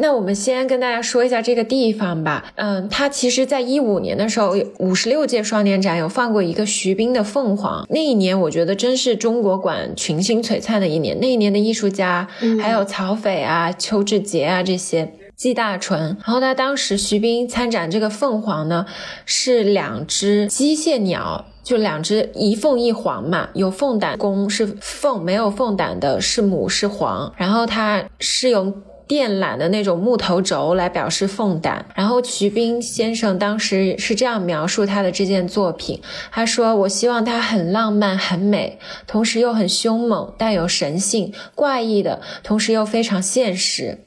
[0.00, 2.52] 那我们先跟大家说一下这个地方吧。
[2.54, 7.82] 嗯，它其实在一五年的时候，五十六届双年展有放过一个徐冰的《凤凰》。
[7.90, 11.20] 那一年，我觉得真是中国馆群星璀璨的一年。
[11.20, 12.26] 那一年的艺术家
[12.62, 16.00] 还有曹斐啊、邱志杰啊这些，季大纯。
[16.00, 18.86] 然后他当时徐冰参展这个凤凰呢，
[19.26, 27.30] 是两只机械鸟，就两只一凤一凰嘛，有凤胆公是凤，没有凤胆的是母是凰。
[27.36, 28.74] 然后它是用。
[29.10, 36.00] 电缆的那种木头轴来表示凤胆，然后徐冰先生当时是这样描述他的这件作品，
[36.30, 43.98] 他说：“我希望它很浪漫、很美，同时又很凶猛，带有神性、怪异的，同时又非常现实。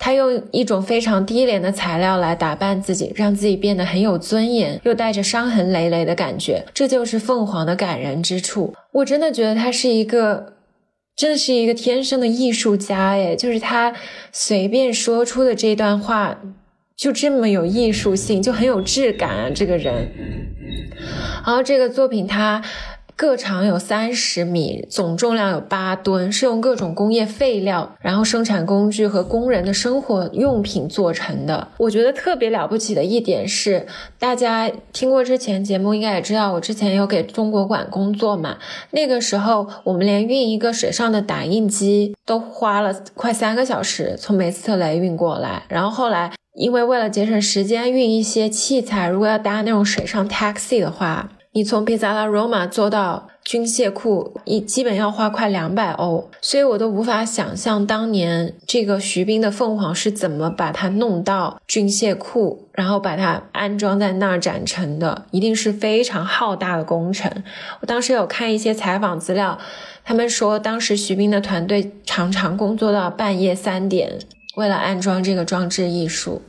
[0.00, 6.64] 他用一种非常低廉的材料来打扮自己，让自己变得很有尊严，又带着伤痕累累的感觉。
[6.74, 8.74] 这就是凤凰的感人之处。
[8.90, 10.54] 我真的觉得他是一个。”
[11.20, 13.94] 真的是一个天生的艺术家哎，就是他
[14.32, 16.40] 随便说出的这段话，
[16.96, 20.08] 就这么有艺术性，就很有质感啊，这个人。
[21.44, 22.62] 然后这个作品他。
[23.20, 31.68] 个长有三十米，总重量有八吨，是用各种工业废料，然后生产工具和工人的生活用品做成的。
[31.76, 33.86] 我觉得特别了不起的一点是，
[34.18, 38.56] 大家听过之前节目应该也知道，我之前有给中国馆工作嘛。
[38.92, 45.64] 那个时候我们连运一个水上的打印机都花了快三个小时，从梅斯特雷运过来。
[45.68, 51.28] 然后后来因为为了节省时间，运一些器材，如果要搭那种水上 taxi 的话。
[51.52, 67.28] 你从皮萨拉罗马坐到军械库，一基本要花快两百欧，所以我都无法想象当年这个徐冰的凤凰是怎么把它弄到军械库，然后把它安装在那儿展成的，一定是非常浩大的工程。
[67.80, 69.58] 我当时有看一些采访资料，
[70.04, 74.20] 他们说当时徐冰的团队常常工作到半夜三点，
[74.54, 76.42] 为了安装这个装置艺术。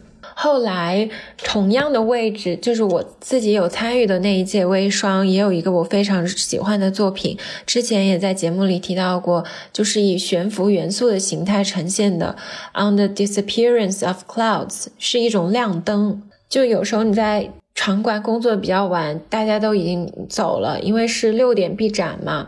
[0.43, 7.37] 后来，同样的位置，就是我自己有参与的那一届微霜，也有一个我非常喜欢的作品。
[7.67, 12.35] 之前也在节目里提到过，就是以悬浮元素的形态呈现的
[12.91, 14.67] 《On the Disappearance of Clouds》，
[14.97, 16.23] 是一种亮灯。
[16.49, 22.47] 就有时候你在场馆工作比较晚，大家都已经走了，因为是六点闭展嘛。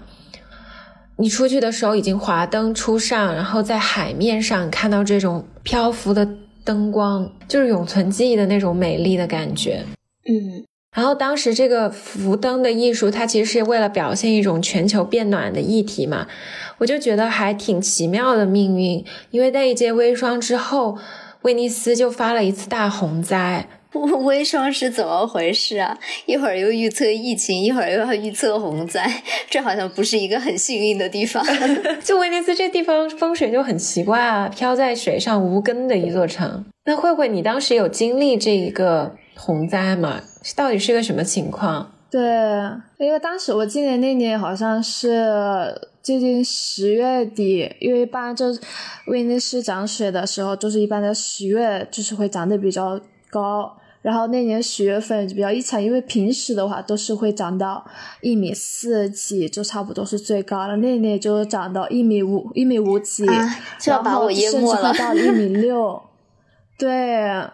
[1.17, 6.27] 你出去的时候已经华灯初上，然后在海面上看到这种漂浮的。
[6.63, 9.83] 灯光就是永存记忆的那种美丽的感觉，
[10.27, 10.65] 嗯。
[10.95, 16.27] 然后当时这个浮灯的艺术，它其实是为了表现一种全球变暖的议题嘛，
[16.77, 19.03] 我就觉得还挺奇妙的命运。
[19.31, 20.99] 因为那一届微霜之后，
[21.41, 23.67] 威尼斯就发了一次大洪灾。
[24.23, 25.97] 微霜是怎么回事啊？
[26.25, 29.07] 一会儿又预测疫情，一会儿又要预测洪灾，
[29.49, 31.43] 这好像不是一个很幸运的地方。
[32.03, 36.65] 就威尼斯这地方风水就很奇怪啊，飘在水上无根的一座城。
[36.85, 40.21] 那慧慧，你当时有经历这一个洪灾吗？
[40.55, 41.91] 到底是个什么情况？
[42.09, 42.21] 对，
[42.97, 48.47] 因为当时我记得那年好像是接近十月底，因为一般就
[49.07, 53.77] 威尼斯涨水的时候，就是一般的十月，就是会涨得比较高。
[54.03, 57.83] 然后那年十月份就比较异常，因为平时的话都是会长到
[58.19, 60.75] 一米四几，就差不多是最高了。
[60.75, 65.99] 那年就长到一米五、一米五几，然后甚至会到一米六。
[66.77, 67.47] 对，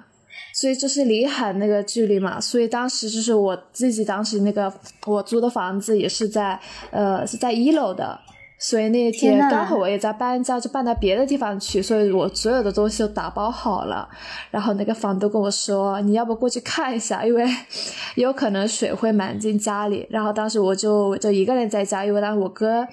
[0.53, 2.41] 所以就是离海那个距离嘛。
[2.41, 4.73] 所以当时就是我自己当时那个
[5.05, 8.19] 我租的房子也是在呃是在一楼的。
[8.61, 14.09] 所以那天刚好我也在搬家，就搬到别的地方去，所以我所有的东西都打包好了。
[14.51, 17.47] 然后那个房东跟我说：“你要不过去看一下，因为
[18.15, 22.85] 有可能水会满进家里。”然后当时我就就一个人在家，因为当时我哥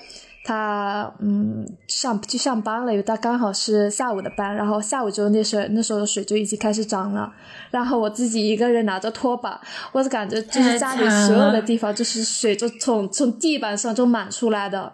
[0.45, 4.55] 他嗯上去上班了，因为他刚好是下午的班。
[4.55, 7.33] 然后下午就那时候那时候的水就已经开始涨了。
[7.73, 9.61] 然后我自己一个人拿着拖把，
[9.91, 14.93] 我就感觉就是家里所有的地方就是水就从从地板上就满出来的。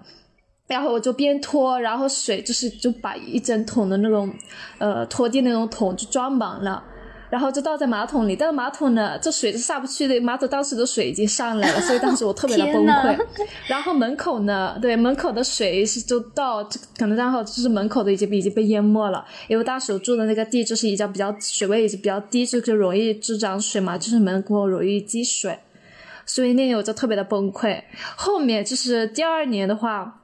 [0.68, 4.32] 然后我就边拖，然后水就是就把一整桶的那种，
[4.78, 6.82] 呃，拖地那种桶就装满了，
[7.28, 8.34] 然后就倒在马桶里。
[8.34, 13.18] 但是马桶呢，这水是下不去的，马桶当时的水已经上来了，所以当时我特别的 崩溃。
[13.66, 16.64] 然后门口呢，对门口的水是就到，
[16.96, 25.58] 可能刚好就是门口的已经已经被淹没了，因为当时我住的那个地就是比较比较水位也是比较低，就就容易滋长水嘛，就是门口容易积水，
[26.24, 27.82] 所以那年我就特别的崩溃。
[28.16, 30.20] 后面就是第二年的话。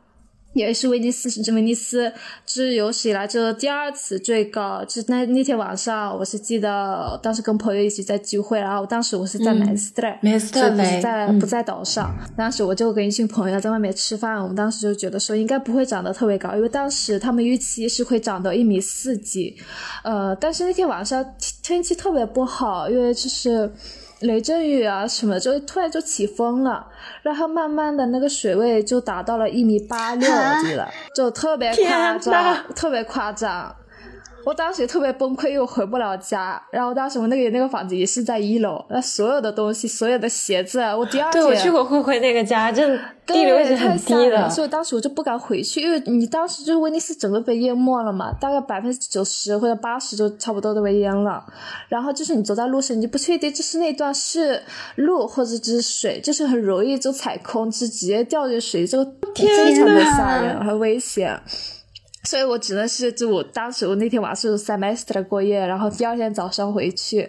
[0.59, 2.13] 也是威尼斯，是威尼斯
[2.47, 4.85] 是有史以来这第二次最高。
[4.85, 12.15] 就那那天晚上，我是记得当时跟朋友一起在聚会，然后当时我是在梅斯特雷，梅斯特雷不在不在岛上。
[12.37, 19.57] 当时我就跟一群朋友在外面吃饭，我们当时就觉得说应该不会长得特别高，因为当时他们预期是会长到一米四几。
[20.03, 21.25] 呃，但是那天晚上
[21.63, 23.71] 天气特别不好，因为就是
[24.21, 26.87] 雷阵雨啊什么，就突然就起风了。
[27.23, 33.75] 然后慢慢的那个水位就达到了一米八六，我记得就特别夸张，特别夸张。
[34.45, 36.63] 我当时特别崩溃，又回不了家。
[36.71, 42.87] 然后当时我那个那个房子也是在一楼，那所有的东西，所有的鞋子，我第二天对我去过慧慧那个家，这
[43.27, 51.45] 地理位置很低的，所以当时我就不敢回去，因为你当时就是威尼斯整个被淹没了嘛，大概百分之九十或者八十就差不多都被淹了。
[51.89, 54.63] 然后就是你走在路上，你就不确定就是那段是
[54.97, 61.39] 路或者只是水，就是很容易就踩空，就直接掉进水，就非常的吓人，很危险。
[62.29, 67.27] 所以我只能是就我当时我那天晚上是 semester 过夜，然后第二天早上回去，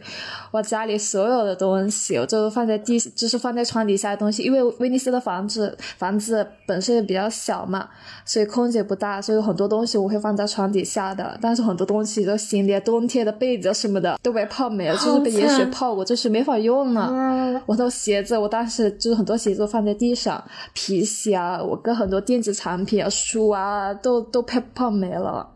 [0.51, 7.87] 我家里所有的东西我就放在地，就是放在床底下的东西，因为威尼斯的房子房子本身也比较小嘛，
[8.25, 11.39] 所以空间不大，所以很多东西我会放在床底下的。
[11.41, 17.63] 但是很多东西都行李、冬天的被子什么的都被泡没了， 就是被盐水泡过，就是没法用了。
[17.65, 20.43] 我的鞋子，我当时就是很多鞋子放在地上，
[20.73, 24.88] 皮鞋啊，我跟很多电子产品啊、书啊都都被泡。
[24.89, 25.47] 没了，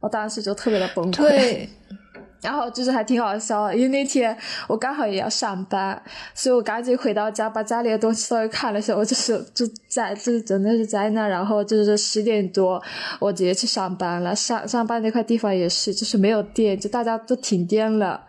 [0.00, 1.16] 我当时就特别的崩溃。
[1.28, 1.68] 对，
[2.42, 6.02] 然后就是还挺好笑的，因为那天我刚好也要上班，
[6.34, 12.82] 所以我赶紧回到家，把家里的东西稍微看了一下，我就是就在就是真的是在那，然后就是十点多
[13.18, 14.36] 我直接去上班了。
[14.36, 18.20] 上上班那块地方也是，就是没有电，就大家都停电了，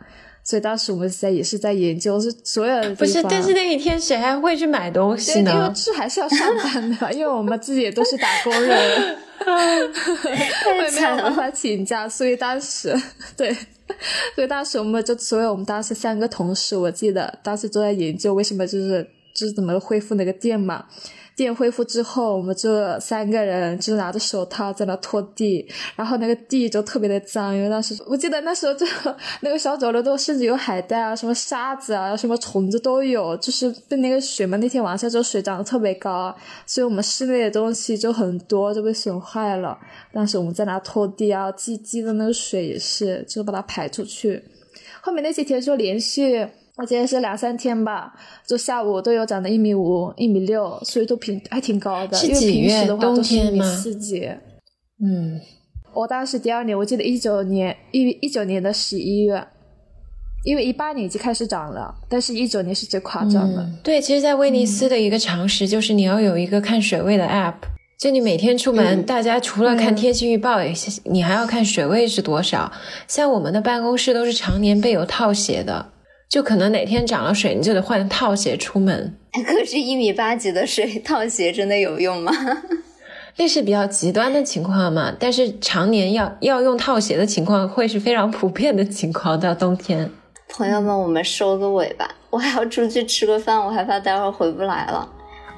[0.45, 5.51] 所以当时我们在也是在研究，是所有的不是，但是那一天谁还会去买东西呢？
[5.51, 9.18] 因为是还是要上班的，因为我们自己也都是打工人。
[9.46, 12.96] 我也没有办法请假，所以当时
[13.38, 13.54] 对，
[14.36, 20.86] 所以当时我们就所以我们当时三个同事，我记得当时都在研究为什么就是就是怎么恢复那个电嘛。
[21.36, 28.86] 电恢复之后，我们这三个人就拿着手套在那拖地，然后那个地就特别的脏，因为当时我记得那时候就
[29.42, 36.34] 那个小走廊都甚至有海带啊、什么沙子啊、什么虫子都有，就是被那个水嘛，那天晚上就水涨得特别高，
[36.66, 39.78] 所以我们室内的东西就很多就被损坏了。
[40.14, 44.42] 当时我们在那拖地啊，积积的那个水也是，就把它排出去。
[45.02, 46.48] 后面那几天就连续。
[46.78, 48.14] 我记得是两三天吧，
[48.46, 52.18] 就下午都有长到一米五、一米六，所以都平还挺高的。
[52.18, 52.86] 是几月？
[52.86, 53.64] 冬天吗？
[53.64, 54.30] 四级。
[55.02, 55.40] 嗯，
[55.94, 59.48] 我当时第二年，我记得一九年一一九年的十一月，
[60.44, 63.66] 因为一八年已经开始涨了，但是一九年是最夸张的。
[63.82, 67.56] 对，其实，在威尼斯的一个常识就是你要有一个看水位的 app，
[67.98, 70.58] 就你每天出门，大家除了看天气预报，
[71.06, 72.70] 你还要看水位是多少。
[73.08, 75.94] 像我们的办公室都是常年备有套鞋的。
[76.36, 79.16] 就可能哪天涨了水，你就得换套鞋出门。
[79.32, 82.30] 可是，一米八几的水， 套鞋真的有用吗？
[83.40, 85.14] 那是比较极端的情况嘛。
[85.18, 89.40] 但是常年要要用套鞋的情况，会是非常普遍的情况。
[89.40, 90.12] 到冬天，
[90.50, 95.08] 朋友们，我们收个尾吧， 我还要出去吃个饭，我害怕待会儿回不来了。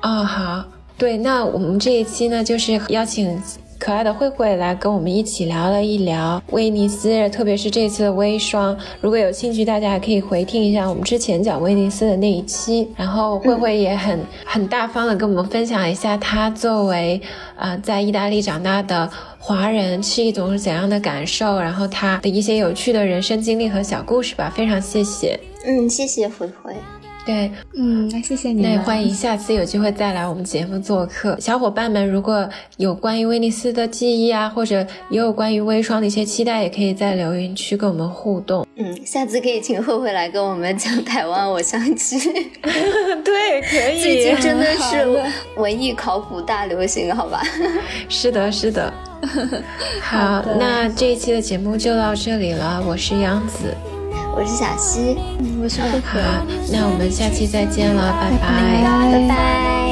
[0.03, 0.63] 哦，好，
[0.95, 3.41] 对，那我们这一期呢，就是邀请。
[3.87, 8.77] 可爱的慧慧来跟我们一起聊了一聊威尼斯，特别是这次的微霜。
[8.99, 12.85] 如果有兴趣，大家还可以回听一下我们之前讲威尼斯的那一期。
[12.97, 17.21] 然后慧慧也很 很大方的跟我们分享一下，她作为
[17.55, 19.09] 啊在意大利长大的
[19.39, 24.51] 华人是一种怎样的感受，然后她的一些有趣的人生经历和小故事吧。
[24.53, 26.75] 非常谢谢，嗯，谢谢慧慧。
[27.27, 28.61] 对，嗯，那谢谢你。
[28.61, 31.37] 那欢迎下次有机会再来我们节目做客。
[31.41, 34.77] 小伙伴们，如果有关于威尼斯的记忆啊，或者
[35.09, 38.65] 也有关于微霜的一些期待，也可以在留言区跟我们互动。
[38.77, 42.17] 嗯，下次可以请慧慧来跟我们讲台湾偶像剧。
[42.63, 43.99] 对，可以。
[43.99, 45.21] 最近真的是
[45.57, 47.43] 文艺考古大流行，好吧？
[48.07, 48.93] 是的，是的。
[49.99, 52.81] 好，那这一期的节目就到这里了。
[52.87, 53.75] 我是杨子。
[54.35, 55.17] 我是小溪，
[55.61, 55.99] 我是可。
[56.01, 56.19] 可，
[56.71, 58.47] 那我们下期再见了，拜拜，
[59.11, 59.86] 拜拜。